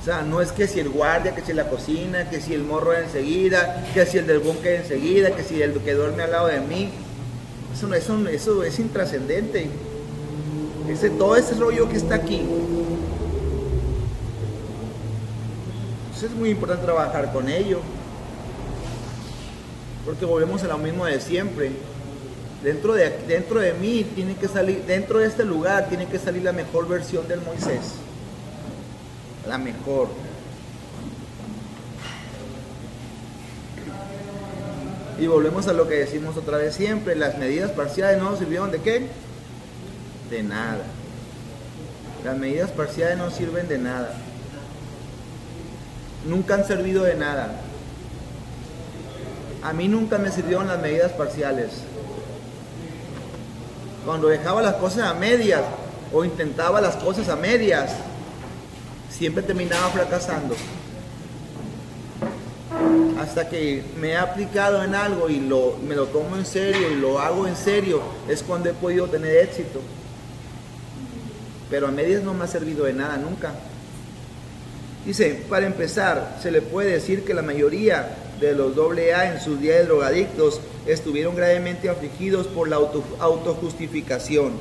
O 0.00 0.04
sea, 0.04 0.22
no 0.22 0.40
es 0.40 0.50
que 0.52 0.66
si 0.66 0.80
el 0.80 0.88
guardia, 0.88 1.34
que 1.34 1.42
si 1.42 1.52
la 1.52 1.68
cocina, 1.68 2.30
que 2.30 2.40
si 2.40 2.54
el 2.54 2.62
morro 2.62 2.94
enseguida, 2.94 3.84
que 3.92 4.06
si 4.06 4.16
el 4.16 4.26
del 4.26 4.38
búnker 4.38 4.80
enseguida, 4.80 5.36
que 5.36 5.44
si 5.44 5.60
el 5.60 5.74
que 5.80 5.92
duerme 5.92 6.22
al 6.22 6.30
lado 6.30 6.46
de 6.46 6.60
mí. 6.60 6.90
Eso, 7.74 7.92
eso, 7.92 8.28
eso 8.28 8.64
es 8.64 8.78
intrascendente. 8.78 9.68
Ese, 10.90 11.08
todo 11.08 11.36
ese 11.36 11.54
rollo 11.54 11.88
que 11.88 11.96
está 11.96 12.16
aquí. 12.16 12.42
Es 16.16 16.30
muy 16.32 16.50
importante 16.50 16.84
trabajar 16.84 17.32
con 17.32 17.48
ello. 17.48 17.78
Porque 20.04 20.24
volvemos 20.24 20.62
a 20.64 20.66
lo 20.66 20.78
mismo 20.78 21.06
de 21.06 21.20
siempre. 21.20 21.70
Dentro 22.64 22.94
de, 22.94 23.08
dentro 23.28 23.60
de 23.60 23.72
mí 23.74 24.04
tiene 24.16 24.34
que 24.34 24.48
salir, 24.48 24.82
dentro 24.84 25.20
de 25.20 25.28
este 25.28 25.44
lugar 25.44 25.88
tiene 25.88 26.06
que 26.06 26.18
salir 26.18 26.42
la 26.42 26.52
mejor 26.52 26.88
versión 26.88 27.26
del 27.28 27.40
Moisés. 27.40 27.94
La 29.48 29.58
mejor. 29.58 30.08
Y 35.20 35.26
volvemos 35.28 35.68
a 35.68 35.72
lo 35.72 35.86
que 35.86 35.94
decimos 35.94 36.36
otra 36.36 36.58
vez 36.58 36.74
siempre, 36.74 37.14
las 37.14 37.38
medidas 37.38 37.70
parciales 37.70 38.20
no 38.20 38.36
sirvieron 38.36 38.72
de 38.72 38.80
qué? 38.80 39.06
De 40.30 40.42
nada. 40.44 40.84
Las 42.24 42.36
medidas 42.36 42.70
parciales 42.70 43.18
no 43.18 43.30
sirven 43.30 43.66
de 43.66 43.78
nada. 43.78 44.14
Nunca 46.24 46.54
han 46.54 46.64
servido 46.64 47.02
de 47.02 47.16
nada. 47.16 47.60
A 49.62 49.72
mí 49.72 49.88
nunca 49.88 50.18
me 50.18 50.30
sirvieron 50.30 50.68
las 50.68 50.80
medidas 50.80 51.12
parciales. 51.12 51.70
Cuando 54.04 54.28
dejaba 54.28 54.62
las 54.62 54.76
cosas 54.76 55.10
a 55.10 55.14
medias 55.14 55.62
o 56.12 56.24
intentaba 56.24 56.80
las 56.80 56.96
cosas 56.96 57.28
a 57.28 57.36
medias, 57.36 57.90
siempre 59.10 59.42
terminaba 59.42 59.88
fracasando. 59.90 60.54
Hasta 63.20 63.48
que 63.48 63.84
me 63.98 64.10
he 64.10 64.16
aplicado 64.16 64.82
en 64.84 64.94
algo 64.94 65.28
y 65.28 65.40
lo, 65.40 65.76
me 65.86 65.94
lo 65.94 66.06
tomo 66.06 66.36
en 66.36 66.46
serio 66.46 66.90
y 66.90 66.96
lo 66.96 67.18
hago 67.18 67.46
en 67.46 67.56
serio, 67.56 68.00
es 68.28 68.42
cuando 68.42 68.70
he 68.70 68.72
podido 68.72 69.06
tener 69.08 69.36
éxito. 69.38 69.80
Pero 71.70 71.86
a 71.86 71.90
medias 71.90 72.22
no 72.22 72.34
me 72.34 72.44
ha 72.44 72.48
servido 72.48 72.84
de 72.84 72.92
nada 72.92 73.16
nunca. 73.16 73.52
Dice, 75.06 75.44
para 75.48 75.66
empezar, 75.66 76.36
se 76.42 76.50
le 76.50 76.60
puede 76.60 76.90
decir 76.90 77.24
que 77.24 77.32
la 77.32 77.42
mayoría 77.42 78.16
de 78.38 78.54
los 78.54 78.76
AA 78.76 79.34
en 79.34 79.40
sus 79.40 79.60
días 79.60 79.78
de 79.78 79.86
drogadictos 79.86 80.60
estuvieron 80.86 81.34
gravemente 81.34 81.88
afligidos 81.88 82.46
por 82.46 82.68
la 82.68 82.76
auto, 82.76 83.02
autojustificación. 83.18 84.52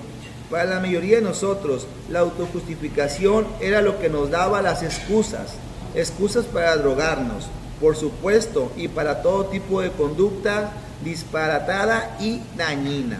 Para 0.50 0.66
la 0.66 0.80
mayoría 0.80 1.18
de 1.18 1.22
nosotros, 1.22 1.88
la 2.10 2.20
autojustificación 2.20 3.48
era 3.60 3.82
lo 3.82 4.00
que 4.00 4.10
nos 4.10 4.32
daba 4.32 4.62
las 4.62 4.82
excusas, 4.82 5.56
excusas 5.96 6.46
para 6.46 6.76
drogarnos, 6.78 7.48
por 7.80 7.96
supuesto, 7.96 8.72
y 8.76 8.88
para 8.88 9.22
todo 9.22 9.46
tipo 9.46 9.82
de 9.82 9.92
conducta 9.92 10.72
disparatada 11.04 12.18
y 12.20 12.42
dañina. 12.58 13.20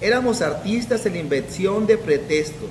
Éramos 0.00 0.42
artistas 0.42 1.06
en 1.06 1.14
la 1.14 1.18
invención 1.20 1.86
de 1.86 1.96
pretextos. 1.96 2.70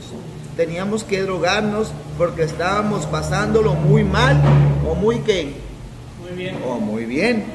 Teníamos 0.56 1.04
que 1.04 1.24
drogarnos 1.24 1.92
porque 2.18 2.44
estábamos 2.44 3.06
pasándolo 3.08 3.74
muy 3.74 4.04
mal 4.04 4.40
o 4.88 4.96
muy 4.96 5.20
qué. 5.20 5.54
Muy 6.22 6.38
bien. 6.38 6.58
Oh, 6.66 6.78
muy 6.80 7.06
bien. 7.06 7.46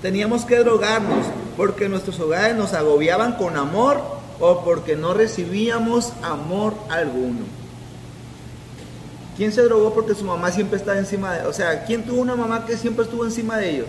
Teníamos 0.00 0.44
que 0.44 0.58
drogarnos 0.58 1.26
porque 1.56 1.88
nuestros 1.88 2.20
hogares 2.20 2.56
nos 2.56 2.72
agobiaban 2.74 3.32
con 3.32 3.56
amor 3.56 4.00
o 4.38 4.64
porque 4.64 4.94
no 4.94 5.14
recibíamos 5.14 6.12
amor 6.22 6.74
alguno. 6.88 7.40
¿Quién 9.36 9.52
se 9.52 9.62
drogó 9.62 9.92
porque 9.92 10.14
su 10.14 10.24
mamá 10.24 10.52
siempre 10.52 10.78
estaba 10.78 10.98
encima 10.98 11.34
de 11.34 11.46
O 11.46 11.52
sea, 11.52 11.84
¿quién 11.84 12.04
tuvo 12.04 12.20
una 12.20 12.36
mamá 12.36 12.64
que 12.66 12.76
siempre 12.76 13.04
estuvo 13.04 13.24
encima 13.24 13.56
de 13.56 13.70
ellos? 13.70 13.86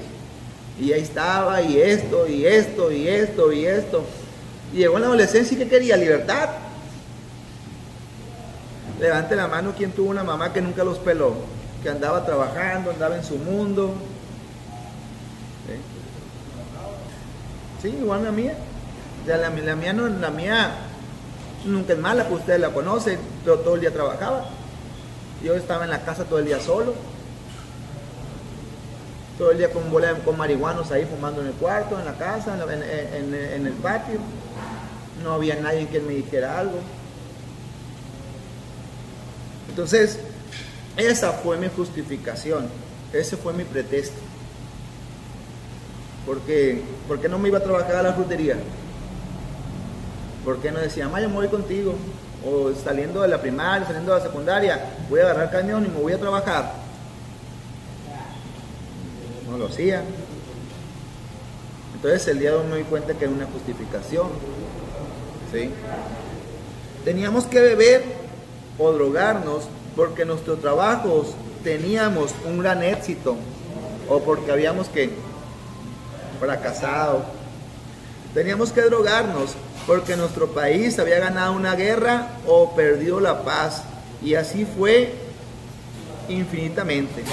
Y 0.79 0.93
ahí 0.93 1.01
estaba, 1.01 1.61
y 1.61 1.79
esto, 1.79 2.27
y 2.27 2.45
esto, 2.45 2.91
y 2.91 3.07
esto, 3.07 3.51
y 3.51 3.65
esto. 3.65 4.03
Llegó 4.73 4.99
la 4.99 5.07
adolescencia 5.07 5.55
y 5.55 5.57
¿qué 5.57 5.67
quería? 5.67 5.97
Libertad. 5.97 6.49
Levante 8.99 9.35
la 9.35 9.47
mano 9.47 9.73
quien 9.75 9.91
tuvo 9.91 10.09
una 10.09 10.23
mamá 10.23 10.51
que 10.51 10.61
nunca 10.61 10.83
los 10.83 10.97
peló, 10.99 11.33
que 11.81 11.89
andaba 11.89 12.25
trabajando, 12.25 12.91
andaba 12.91 13.15
en 13.15 13.23
su 13.23 13.37
mundo. 13.37 13.93
¿Sí? 17.81 17.89
Igual 17.89 18.23
la 18.25 18.31
mía. 18.31 18.53
O 19.25 19.37
la 19.37 19.75
mía 19.75 19.93
no, 19.93 20.07
la 20.07 20.29
mía 20.29 20.71
nunca 21.65 21.93
es 21.93 21.99
mala, 21.99 22.25
pues 22.25 22.41
ustedes 22.41 22.59
la 22.59 22.69
conocen, 22.69 23.19
pero 23.43 23.59
todo 23.59 23.75
el 23.75 23.81
día 23.81 23.91
trabajaba. 23.91 24.45
Yo 25.43 25.55
estaba 25.55 25.85
en 25.85 25.91
la 25.91 26.01
casa 26.01 26.25
todo 26.25 26.39
el 26.39 26.45
día 26.45 26.59
solo. 26.59 26.93
Todo 29.39 29.51
el 29.51 29.57
día 29.57 29.71
con, 29.71 29.89
bola- 29.91 30.19
con 30.23 30.37
marihuanos 30.37 30.91
ahí 30.91 31.05
fumando 31.05 31.41
en 31.41 31.47
el 31.47 31.53
cuarto, 31.53 31.97
en 31.97 32.05
la 32.05 32.13
casa, 32.13 32.55
en, 32.61 33.65
el 33.67 33.73
patio. 33.73 34.19
No 35.23 35.33
había 35.33 35.55
nadie 35.55 35.87
que 35.87 35.99
me 36.01 36.13
dijera 36.13 36.59
algo. 36.59 36.79
Entonces, 39.69 40.19
Esa 40.97 41.31
fue 41.31 41.55
mi 41.57 41.69
justificación, 41.69 42.67
ese 43.13 43.37
fue 43.37 43.53
mi 43.53 43.63
pretexto. 43.63 44.17
Porque, 46.25 46.83
¿Por 47.07 47.21
qué 47.21 47.29
no 47.29 47.39
me 47.39 47.47
iba 47.47 47.59
a 47.59 47.63
trabajar 47.63 47.95
a 47.95 48.03
la 48.03 48.13
frutería? 48.13 48.57
¿Por 50.43 50.59
qué 50.59 50.71
no 50.71 50.79
decía, 50.79 51.07
Maya, 51.07 51.29
me 51.29 51.35
voy 51.35 51.47
contigo? 51.47 51.95
O 52.45 52.71
saliendo 52.73 53.21
de 53.21 53.29
la 53.29 53.39
primaria, 53.39 53.87
saliendo 53.87 54.13
de 54.13 54.19
la 54.19 54.25
secundaria, 54.25 54.79
voy 55.09 55.21
a 55.21 55.23
agarrar 55.23 55.51
cañón 55.51 55.85
y 55.85 55.89
me 55.89 55.99
voy 56.01 56.11
a 56.13 56.19
trabajar. 56.19 56.73
Lo 59.59 59.65
hacía. 59.65 60.03
Entonces 61.93 62.25
el 62.29 62.39
día 62.39 62.51
de 62.51 62.55
hoy 62.55 62.67
me 62.67 62.77
di 62.77 62.83
cuenta 62.83 63.13
que 63.13 63.25
era 63.25 63.33
una 63.33 63.45
justificación. 63.45 64.27
¿Sí? 65.51 65.69
Teníamos 67.03 67.43
que 67.43 67.59
beber 67.59 68.05
o 68.77 68.93
drogarnos 68.93 69.65
porque 69.97 70.23
nuestros 70.23 70.61
trabajos 70.61 71.35
teníamos 71.61 72.33
un 72.45 72.59
gran 72.59 72.83
éxito 72.83 73.35
o 74.07 74.21
porque 74.21 74.49
habíamos 74.49 74.87
que 74.87 75.09
fracasado. 76.39 77.25
Teníamos 78.33 78.71
que 78.71 78.83
drogarnos 78.83 79.55
porque 79.85 80.15
nuestro 80.15 80.51
país 80.51 80.97
había 80.99 81.19
ganado 81.19 81.51
una 81.51 81.75
guerra 81.75 82.29
o 82.47 82.73
perdió 82.75 83.19
la 83.19 83.43
paz. 83.43 83.83
Y 84.23 84.35
así 84.35 84.65
fue 84.65 85.13
infinitamente. 86.29 87.23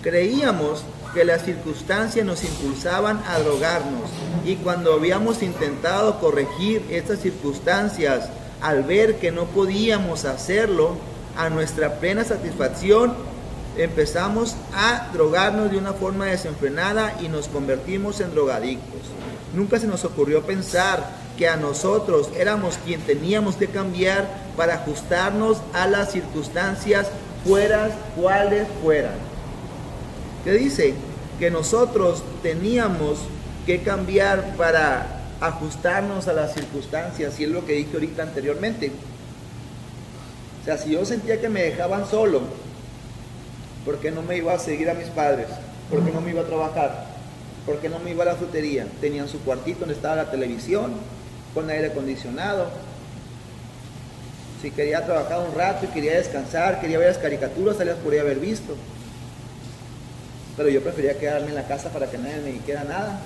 Creíamos 0.00 0.84
que 1.14 1.24
las 1.24 1.44
circunstancias 1.44 2.26
nos 2.26 2.42
impulsaban 2.42 3.22
a 3.28 3.38
drogarnos 3.38 4.10
y 4.44 4.56
cuando 4.56 4.92
habíamos 4.92 5.42
intentado 5.42 6.18
corregir 6.18 6.84
estas 6.90 7.20
circunstancias, 7.20 8.28
al 8.60 8.82
ver 8.82 9.16
que 9.16 9.30
no 9.30 9.44
podíamos 9.44 10.24
hacerlo 10.24 10.96
a 11.36 11.48
nuestra 11.48 11.94
plena 12.00 12.24
satisfacción, 12.24 13.14
empezamos 13.78 14.56
a 14.74 15.08
drogarnos 15.12 15.70
de 15.70 15.78
una 15.78 15.92
forma 15.92 16.26
desenfrenada 16.26 17.14
y 17.20 17.28
nos 17.28 17.48
convertimos 17.48 18.20
en 18.20 18.34
drogadictos. 18.34 19.00
Nunca 19.54 19.78
se 19.78 19.86
nos 19.86 20.04
ocurrió 20.04 20.42
pensar 20.42 21.08
que 21.38 21.48
a 21.48 21.56
nosotros 21.56 22.30
éramos 22.36 22.76
quien 22.84 23.00
teníamos 23.00 23.56
que 23.56 23.68
cambiar 23.68 24.28
para 24.56 24.74
ajustarnos 24.74 25.58
a 25.72 25.86
las 25.86 26.12
circunstancias 26.12 27.08
fueras 27.44 27.92
cuales 28.16 28.66
fueran. 28.82 29.33
¿Qué 30.44 30.52
dice? 30.52 30.94
Que 31.38 31.50
nosotros 31.50 32.22
teníamos 32.42 33.18
que 33.66 33.80
cambiar 33.80 34.56
para 34.56 35.22
ajustarnos 35.40 36.28
a 36.28 36.34
las 36.34 36.54
circunstancias, 36.54 37.40
y 37.40 37.44
es 37.44 37.50
lo 37.50 37.64
que 37.64 37.72
dije 37.72 37.90
ahorita 37.94 38.22
anteriormente. 38.22 38.92
O 40.60 40.64
sea, 40.64 40.78
si 40.78 40.90
yo 40.90 41.04
sentía 41.04 41.40
que 41.40 41.48
me 41.48 41.62
dejaban 41.62 42.06
solo, 42.06 42.42
¿por 43.84 43.98
qué 43.98 44.10
no 44.10 44.22
me 44.22 44.36
iba 44.36 44.52
a 44.52 44.58
seguir 44.58 44.90
a 44.90 44.94
mis 44.94 45.08
padres? 45.08 45.46
¿Por 45.90 46.04
qué 46.04 46.12
no 46.12 46.20
me 46.20 46.30
iba 46.30 46.42
a 46.42 46.46
trabajar? 46.46 47.06
¿Por 47.66 47.78
qué 47.78 47.88
no 47.88 47.98
me 47.98 48.10
iba 48.10 48.22
a 48.22 48.26
la 48.26 48.34
frutería? 48.34 48.86
Tenían 49.00 49.28
su 49.28 49.40
cuartito 49.40 49.80
donde 49.80 49.94
estaba 49.94 50.16
la 50.16 50.30
televisión, 50.30 50.92
con 51.54 51.70
aire 51.70 51.88
acondicionado. 51.88 52.68
Si 54.60 54.70
quería 54.70 55.04
trabajar 55.04 55.40
un 55.46 55.54
rato 55.54 55.86
y 55.86 55.88
quería 55.88 56.16
descansar, 56.16 56.80
quería 56.80 56.98
ver 56.98 57.08
las 57.08 57.18
caricaturas, 57.18 57.76
se 57.76 57.84
las 57.84 57.96
podría 57.96 58.22
haber 58.22 58.38
visto. 58.38 58.76
Pero 60.56 60.68
yo 60.68 60.82
prefería 60.82 61.18
quedarme 61.18 61.48
en 61.48 61.54
la 61.56 61.66
casa 61.66 61.90
para 61.90 62.10
que 62.10 62.18
nadie 62.18 62.36
me 62.36 62.52
dijera 62.52 62.84
nada. 62.84 63.20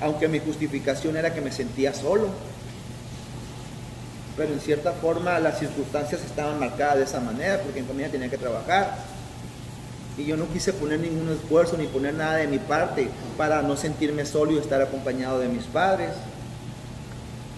Aunque 0.00 0.28
mi 0.28 0.38
justificación 0.38 1.16
era 1.16 1.34
que 1.34 1.40
me 1.40 1.50
sentía 1.50 1.92
solo. 1.92 2.28
Pero 4.36 4.52
en 4.52 4.60
cierta 4.60 4.92
forma 4.92 5.38
las 5.40 5.58
circunstancias 5.58 6.22
estaban 6.24 6.58
marcadas 6.60 6.98
de 6.98 7.04
esa 7.04 7.20
manera, 7.20 7.60
porque 7.62 7.82
mi 7.82 7.86
familia 7.88 8.10
tenía 8.10 8.30
que 8.30 8.38
trabajar. 8.38 8.96
Y 10.16 10.24
yo 10.24 10.36
no 10.36 10.48
quise 10.48 10.72
poner 10.72 11.00
ningún 11.00 11.30
esfuerzo 11.30 11.76
ni 11.76 11.86
poner 11.86 12.14
nada 12.14 12.36
de 12.36 12.46
mi 12.46 12.58
parte 12.58 13.08
para 13.36 13.62
no 13.62 13.76
sentirme 13.76 14.24
solo 14.24 14.52
y 14.52 14.58
estar 14.58 14.80
acompañado 14.80 15.40
de 15.40 15.48
mis 15.48 15.64
padres. 15.64 16.10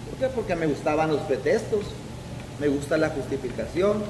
¿Por 0.09 0.19
qué? 0.19 0.35
Porque 0.35 0.57
me 0.57 0.67
gustaban 0.67 1.11
los 1.11 1.21
pretextos, 1.23 1.81
me 2.61 2.69
gusta 2.69 2.97
la 2.97 3.11
justificación, 3.11 4.03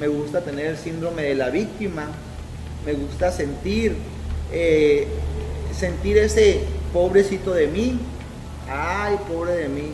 me 0.00 0.08
gusta 0.08 0.40
tener 0.40 0.66
el 0.66 0.78
síndrome 0.78 1.22
de 1.22 1.34
la 1.34 1.50
víctima, 1.50 2.06
me 2.84 2.92
gusta 2.92 3.30
sentir, 3.30 3.96
eh, 4.52 5.08
sentir 5.76 6.18
ese 6.18 6.62
pobrecito 6.92 7.52
de 7.52 7.66
mí, 7.66 7.98
ay, 8.70 9.16
pobre 9.28 9.56
de 9.56 9.68
mí, 9.68 9.92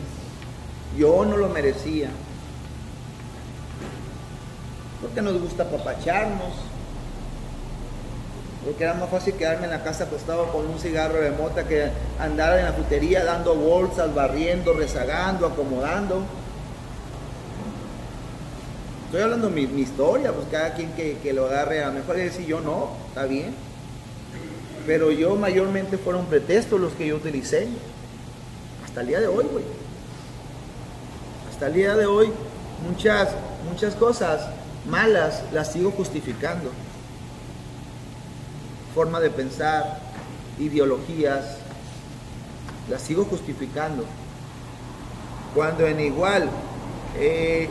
yo 0.97 1.25
no 1.25 1.37
lo 1.37 1.49
merecía. 1.49 2.09
Porque 5.01 5.21
nos 5.21 5.39
gusta 5.41 5.63
apapacharnos, 5.63 6.53
porque 8.65 8.83
era 8.83 8.95
más 8.95 9.09
fácil 9.09 9.35
quedarme 9.35 9.65
en 9.65 9.71
la 9.71 9.83
casa 9.83 10.05
acostado 10.05 10.51
con 10.51 10.65
un 10.65 10.79
cigarro 10.79 11.21
de 11.21 11.29
mota 11.29 11.67
que 11.67 11.89
andar 12.19 12.57
en 12.57 12.65
la 12.65 12.73
frutería 12.73 13.23
dando 13.23 13.53
bolsas, 13.53 14.13
barriendo, 14.15 14.73
rezagando, 14.73 15.45
acomodando. 15.45 16.23
Estoy 19.05 19.21
hablando 19.21 19.49
mi, 19.49 19.67
mi 19.67 19.81
historia, 19.81 20.31
pues 20.33 20.47
cada 20.51 20.73
quien 20.73 20.91
que, 20.93 21.17
que 21.19 21.33
lo 21.33 21.45
agarre, 21.45 21.83
a 21.83 21.87
lo 21.87 21.93
mejor 21.93 22.15
decir 22.15 22.45
yo 22.45 22.61
no, 22.61 22.89
está 23.07 23.25
bien. 23.25 23.53
Pero 24.85 25.11
yo 25.11 25.35
mayormente 25.35 25.97
fueron 25.97 26.25
pretextos 26.25 26.79
los 26.79 26.93
que 26.93 27.07
yo 27.07 27.15
utilicé. 27.15 27.67
Hasta 28.85 29.01
el 29.01 29.07
día 29.07 29.19
de 29.19 29.27
hoy, 29.27 29.45
güey. 29.51 29.65
Hasta 31.49 31.67
el 31.67 31.73
día 31.73 31.95
de 31.95 32.05
hoy, 32.05 32.31
muchas, 32.87 33.29
muchas 33.69 33.95
cosas 33.95 34.49
malas 34.87 35.43
las 35.51 35.71
sigo 35.71 35.91
justificando 35.91 36.71
forma 38.95 39.19
de 39.19 39.29
pensar, 39.29 39.99
ideologías, 40.57 41.57
las 42.89 43.01
sigo 43.01 43.25
justificando. 43.25 44.05
Cuando 45.53 45.85
en 45.85 45.99
igual, 45.99 46.49
eh, 47.17 47.67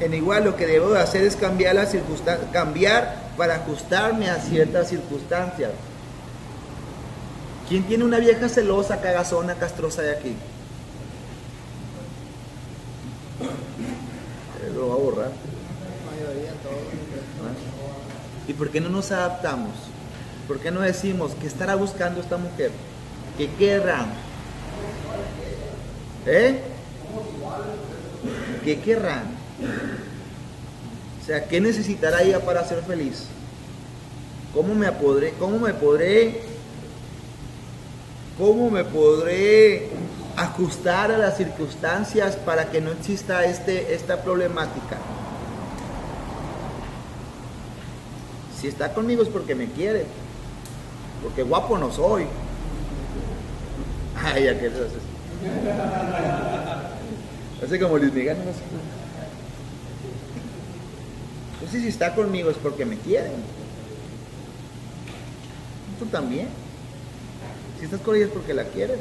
en 0.00 0.14
igual 0.14 0.44
lo 0.44 0.56
que 0.56 0.66
debo 0.66 0.90
de 0.90 1.00
hacer 1.00 1.22
es 1.22 1.36
cambiar 1.36 1.86
circunstancias, 1.86 2.50
cambiar 2.52 3.30
para 3.36 3.56
ajustarme 3.56 4.28
a 4.28 4.36
ciertas 4.36 4.88
circunstancias. 4.88 5.70
¿Quién 7.68 7.84
tiene 7.84 8.04
una 8.04 8.18
vieja 8.18 8.48
celosa, 8.48 9.00
cagazona, 9.00 9.54
castrosa 9.54 10.02
de 10.02 10.12
aquí? 10.12 10.36
Eh, 14.60 14.72
Lo 14.74 14.88
va 14.88 14.94
a 14.94 14.98
borrar. 14.98 15.32
¿Y 18.48 18.52
por 18.52 18.70
qué 18.70 18.80
no 18.80 18.88
nos 18.88 19.12
adaptamos? 19.12 19.72
¿Por 20.48 20.58
qué 20.58 20.70
no 20.70 20.80
decimos 20.80 21.32
qué 21.40 21.46
estará 21.46 21.76
buscando 21.76 22.20
esta 22.20 22.36
mujer? 22.36 22.72
¿Qué 23.38 23.48
querrá? 23.54 24.06
¿Eh? 26.26 26.60
¿Qué 28.64 28.80
querrán? 28.80 29.41
O 31.22 31.24
sea, 31.24 31.46
¿qué 31.46 31.60
necesitará 31.60 32.22
ella 32.22 32.40
para 32.40 32.64
ser 32.66 32.82
feliz? 32.82 33.26
¿Cómo 34.52 34.74
me 34.74 34.90
podré, 34.92 35.32
cómo 35.38 35.58
me 35.58 35.72
podré, 35.72 36.40
cómo 38.36 38.70
me 38.70 38.84
podré 38.84 39.88
ajustar 40.36 41.12
a 41.12 41.18
las 41.18 41.36
circunstancias 41.36 42.36
para 42.36 42.70
que 42.70 42.80
no 42.80 42.90
exista 42.90 43.44
este, 43.44 43.94
esta 43.94 44.22
problemática? 44.22 44.98
Si 48.60 48.68
está 48.68 48.92
conmigo 48.92 49.22
es 49.22 49.28
porque 49.28 49.54
me 49.54 49.66
quiere. 49.66 50.06
Porque 51.22 51.42
guapo 51.42 51.78
no 51.78 51.92
soy. 51.92 52.26
Ay, 54.24 54.42
que 54.58 54.66
eso 54.66 54.86
hace. 57.64 57.80
Como 57.80 57.98
Luis 57.98 58.12
Miguel. 58.12 58.36
Entonces 61.62 61.82
si 61.82 61.88
está 61.90 62.12
conmigo 62.12 62.50
es 62.50 62.56
porque 62.56 62.84
me 62.84 62.98
quiere. 62.98 63.30
Tú 65.96 66.06
también. 66.06 66.48
Si 67.78 67.84
estás 67.84 68.00
con 68.00 68.16
ella 68.16 68.24
es 68.24 68.32
porque 68.32 68.52
la 68.52 68.64
quieres. 68.64 68.98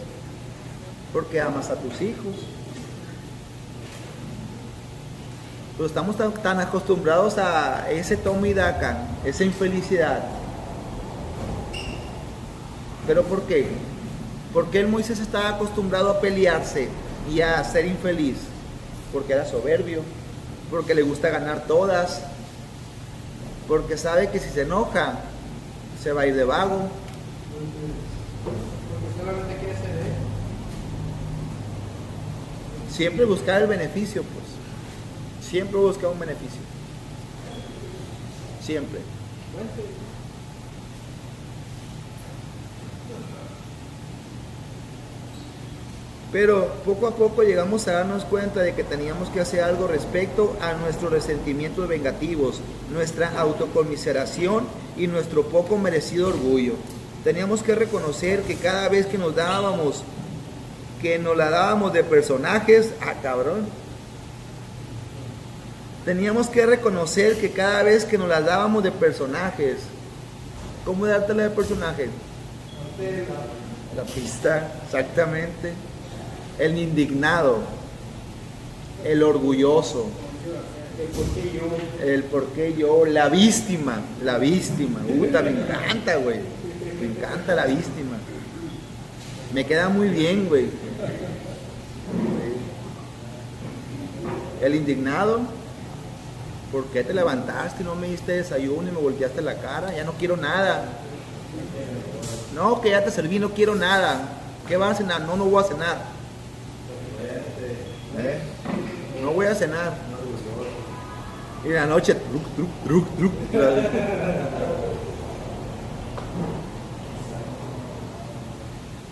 Porque 1.12 1.42
amas 1.42 1.72
a 1.72 1.76
tus 1.76 2.00
hijos. 2.02 2.36
Pero 5.76 5.88
estamos 5.88 6.18
tan, 6.18 6.34
tan 6.34 6.60
acostumbrados 6.60 7.40
a 7.40 7.90
ese 7.90 8.16
toma 8.16 8.48
y 8.48 8.54
daca, 8.54 9.08
esa 9.26 9.44
infelicidad. 9.44 10.24
¿Pero 13.08 13.24
por 13.24 13.42
qué? 13.48 13.70
Porque 14.54 14.82
el 14.82 14.88
Moisés 14.88 15.20
estaba 15.20 15.50
acostumbrado 15.50 16.12
a 16.12 16.22
pelearse 16.22 16.90
y 17.28 17.42
a 17.42 17.64
ser 17.64 17.88
infeliz. 17.88 18.38
Porque 19.12 19.34
era 19.34 19.48
soberbio, 19.48 20.04
porque 20.70 20.94
le 20.94 21.02
gusta 21.02 21.30
ganar 21.30 21.66
todas, 21.66 22.22
porque 23.72 23.98
sabe 23.98 24.30
que 24.30 24.38
si 24.38 24.50
se 24.50 24.64
enoja, 24.64 25.14
se 26.04 26.12
va 26.12 26.24
a 26.24 26.28
ir 26.28 26.36
de 26.36 26.44
vago. 26.44 26.90
Porque 28.92 29.18
solamente 29.18 29.56
quiere 29.56 29.80
ser 29.80 29.92
él. 29.92 30.14
Siempre 32.94 33.24
buscar 33.24 33.62
el 33.62 33.70
beneficio, 33.70 34.24
pues. 34.24 35.50
Siempre 35.50 35.80
buscar 35.80 36.10
un 36.10 36.20
beneficio. 36.20 36.60
siempre. 38.62 39.00
Pero 46.32 46.70
poco 46.86 47.08
a 47.08 47.16
poco 47.16 47.44
llegamos 47.44 47.88
a 47.88 47.94
darnos 47.94 48.24
cuenta 48.24 48.62
de 48.62 48.74
que 48.74 48.86
teníamos 48.86 49.30
que 49.30 49.42
hacer 49.42 49.64
algo 49.64 49.88
respecto 49.88 50.56
a 50.62 50.74
nuestros 50.74 51.12
resentimientos 51.12 51.90
vengativos, 51.90 52.62
nuestra 52.90 53.38
autocomiseración 53.38 54.66
y 54.96 55.08
nuestro 55.08 55.44
poco 55.48 55.78
merecido 55.78 56.30
orgullo. 56.30 56.76
Teníamos 57.26 57.64
que 57.64 57.76
reconocer 57.76 58.44
que 58.44 58.56
cada 58.56 58.88
vez 58.88 59.08
que 59.08 59.18
nos 59.18 59.36
dábamos, 59.36 60.04
que 61.02 61.20
nos 61.20 61.36
la 61.36 61.50
dábamos 61.50 61.92
de 61.92 62.04
personajes, 62.04 62.94
ah 63.02 63.16
cabrón, 63.22 63.68
teníamos 66.06 66.48
que 66.48 66.66
reconocer 66.66 67.36
que 67.42 67.52
cada 67.52 67.84
vez 67.84 68.06
que 68.06 68.18
nos 68.18 68.30
las 68.30 68.46
dábamos 68.46 68.84
de 68.84 68.92
personajes, 68.92 69.80
¿cómo 70.86 71.06
dártela 71.06 71.44
de 71.44 71.50
personaje? 71.50 72.10
La 73.98 74.04
pista, 74.04 74.72
exactamente. 74.86 75.74
El 76.60 76.78
indignado, 76.78 77.60
el 79.04 79.24
orgulloso, 79.24 80.08
el 82.04 82.24
por 82.24 82.48
qué 82.48 82.76
yo, 82.78 83.06
la 83.06 83.30
víctima, 83.30 84.02
la 84.24 84.38
víctima. 84.38 85.00
Me 85.00 85.28
encanta, 85.28 86.18
güey. 86.18 86.40
Me 87.00 87.08
encanta 87.08 87.56
la 87.56 87.66
víctima. 87.66 88.18
Me 89.54 89.66
queda 89.66 89.90
muy 89.90 90.10
bien, 90.10 90.48
güey. 90.48 90.68
El 94.62 94.76
indignado, 94.76 95.40
¿por 96.72 96.86
qué 96.86 97.04
te 97.04 97.14
levantaste 97.14 97.82
y 97.82 97.86
no 97.86 97.96
me 97.96 98.08
diste 98.08 98.34
desayuno 98.34 98.88
y 98.88 98.92
me 98.92 99.00
volteaste 99.00 99.42
la 99.42 99.56
cara? 99.56 99.96
Ya 99.96 100.04
no 100.04 100.14
quiero 100.14 100.38
nada. 100.38 100.86
No, 102.54 102.80
que 102.80 102.92
ya 102.92 103.04
te 103.04 103.10
serví, 103.10 103.40
no 103.40 103.50
quiero 103.50 103.74
nada. 103.74 104.38
¿Qué 104.68 104.78
vas 104.78 104.92
a 104.92 104.98
cenar? 104.98 105.22
No, 105.22 105.36
no 105.36 105.46
voy 105.46 105.64
a 105.64 105.68
cenar. 105.68 106.21
¿Eh? 108.24 108.40
No 109.22 109.32
voy 109.32 109.46
a 109.48 109.56
cenar. 109.56 109.94
Y 111.66 111.70
la 111.70 111.86
noche, 111.86 112.16
truc, 112.16 112.44
truc, 112.56 112.70
truc, 113.18 113.34
truc. 113.52 113.62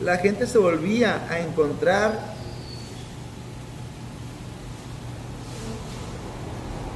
La 0.01 0.17
gente 0.17 0.47
se 0.47 0.57
volvía 0.57 1.27
a 1.29 1.39
encontrar. 1.39 2.19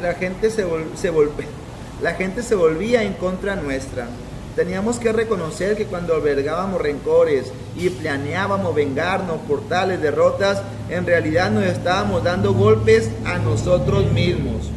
La 0.01 0.13
gente 0.15 0.49
se, 0.49 0.65
vol- 0.65 0.95
se 0.95 1.11
la 2.01 2.13
gente 2.13 2.43
se 2.43 2.55
volvía 2.55 3.03
en 3.03 3.13
contra 3.13 3.55
nuestra. 3.55 4.07
Teníamos 4.55 4.99
que 4.99 5.11
reconocer 5.11 5.75
que 5.75 5.85
cuando 5.85 6.13
albergábamos 6.15 6.81
rencores 6.81 7.51
y 7.75 7.89
planeábamos 7.89 8.75
vengarnos 8.75 9.37
por 9.47 9.67
tales 9.67 9.99
derrotas, 10.01 10.61
en 10.93 11.07
realidad 11.07 11.49
nos 11.49 11.63
estábamos 11.63 12.23
dando 12.23 12.53
golpes 12.53 13.09
a 13.25 13.39
nosotros 13.39 14.11
mismos. 14.11 14.69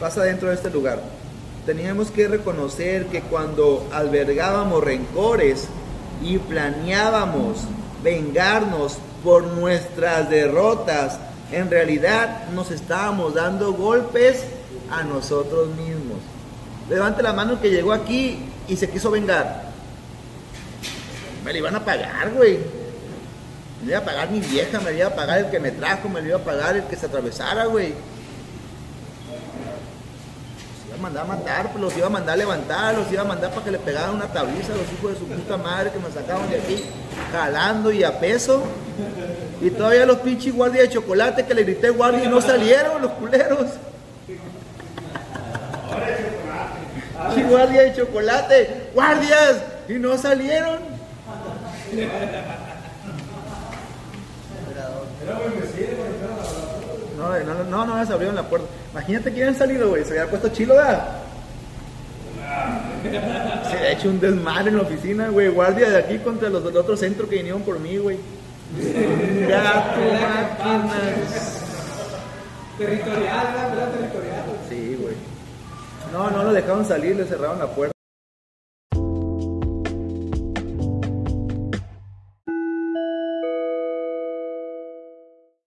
Pasa 0.00 0.24
dentro 0.24 0.48
de 0.48 0.56
este 0.56 0.68
lugar. 0.68 1.00
Teníamos 1.64 2.10
que 2.10 2.26
reconocer 2.26 3.06
que 3.06 3.20
cuando 3.20 3.86
albergábamos 3.92 4.82
rencores 4.82 5.68
y 6.20 6.38
planeábamos 6.38 7.58
vengarnos 8.02 8.98
por 9.22 9.46
nuestras 9.46 10.28
derrotas, 10.28 11.20
en 11.52 11.70
realidad 11.70 12.48
nos 12.52 12.72
estábamos 12.72 13.34
dando 13.34 13.74
golpes 13.74 14.44
a 14.90 15.04
nosotros 15.04 15.68
mismos. 15.76 16.01
Levante 16.88 17.22
la 17.22 17.32
mano 17.32 17.60
que 17.60 17.70
llegó 17.70 17.92
aquí 17.92 18.38
y 18.68 18.76
se 18.76 18.88
quiso 18.88 19.10
vengar. 19.10 19.72
Me 21.44 21.52
le 21.52 21.58
iban 21.58 21.74
a 21.74 21.84
pagar, 21.84 22.30
güey. 22.30 22.58
Me 23.82 23.88
iba 23.90 23.98
a 23.98 24.04
pagar 24.04 24.30
mi 24.30 24.40
vieja, 24.40 24.80
me 24.80 24.92
iba 24.92 25.08
a 25.08 25.14
pagar 25.14 25.38
el 25.40 25.50
que 25.50 25.58
me 25.58 25.72
trajo, 25.72 26.08
me 26.08 26.20
iba 26.20 26.36
a 26.36 26.44
pagar 26.44 26.76
el 26.76 26.84
que 26.84 26.96
se 26.96 27.06
atravesara, 27.06 27.66
güey. 27.66 27.94
Los 30.78 30.86
iba 30.86 30.96
a 30.96 31.00
mandar 31.00 31.24
a 31.24 31.26
matar, 31.26 31.72
pues 31.72 31.82
los 31.82 31.96
iba 31.96 32.06
a 32.06 32.10
mandar 32.10 32.34
a 32.34 32.36
levantar, 32.36 32.94
los 32.94 33.10
iba 33.10 33.22
a 33.22 33.24
mandar 33.24 33.50
para 33.50 33.64
que 33.64 33.70
le 33.72 33.78
pegaran 33.78 34.14
una 34.14 34.26
tabliza 34.26 34.72
a 34.72 34.76
los 34.76 34.86
hijos 34.92 35.12
de 35.12 35.18
su 35.18 35.26
puta 35.26 35.56
madre 35.56 35.90
que 35.90 35.98
me 35.98 36.12
sacaban 36.12 36.48
de 36.48 36.60
aquí, 36.60 36.84
jalando 37.32 37.90
y 37.90 38.04
a 38.04 38.20
peso. 38.20 38.62
Y 39.60 39.70
todavía 39.70 40.06
los 40.06 40.18
pinches 40.18 40.54
guardias 40.54 40.88
de 40.88 40.94
chocolate 40.94 41.44
que 41.44 41.54
le 41.54 41.64
grité 41.64 41.90
guardia 41.90 42.24
y 42.24 42.28
no 42.28 42.40
salieron, 42.40 43.02
los 43.02 43.12
culeros. 43.12 43.66
Pinche 47.34 47.48
guardia 47.48 47.82
de 47.82 47.94
chocolate, 47.94 48.90
guardias, 48.94 49.62
y 49.88 49.94
no 49.94 50.16
salieron. 50.16 50.78
No, 57.16 57.38
no, 57.38 57.54
no, 57.54 57.86
no, 57.86 57.96
no 57.96 58.06
se 58.06 58.12
abrieron 58.12 58.34
la 58.36 58.42
puerta. 58.42 58.66
Imagínate 58.92 59.30
que 59.30 59.36
hubieran 59.36 59.54
salido, 59.54 59.88
güey. 59.88 60.04
Se 60.04 60.10
hubiera 60.10 60.28
puesto 60.28 60.48
chilo, 60.48 60.74
¿verdad? 60.74 61.08
Se 63.70 63.76
ha 63.76 63.92
hecho 63.92 64.08
un 64.08 64.20
desmadre 64.20 64.70
en 64.70 64.76
la 64.76 64.82
oficina, 64.82 65.28
güey. 65.28 65.48
Guardia 65.48 65.90
de 65.90 65.98
aquí 65.98 66.18
contra 66.18 66.48
los 66.48 66.64
del 66.64 66.76
otro 66.76 66.96
centro 66.96 67.28
que 67.28 67.36
vinieron 67.36 67.62
por 67.62 67.78
mí, 67.78 67.96
güey. 67.96 68.18
Gato, 69.48 70.00
máquinas. 70.00 71.62
Territorial. 72.78 73.46
¿verdad? 73.70 73.90
Territorial. 73.92 74.44
Sí, 74.68 74.98
güey. 75.00 75.31
No, 76.12 76.30
no 76.30 76.44
lo 76.44 76.52
dejaron 76.52 76.84
salir, 76.84 77.16
le 77.16 77.24
cerraron 77.24 77.58
la 77.58 77.66
puerta. 77.66 77.91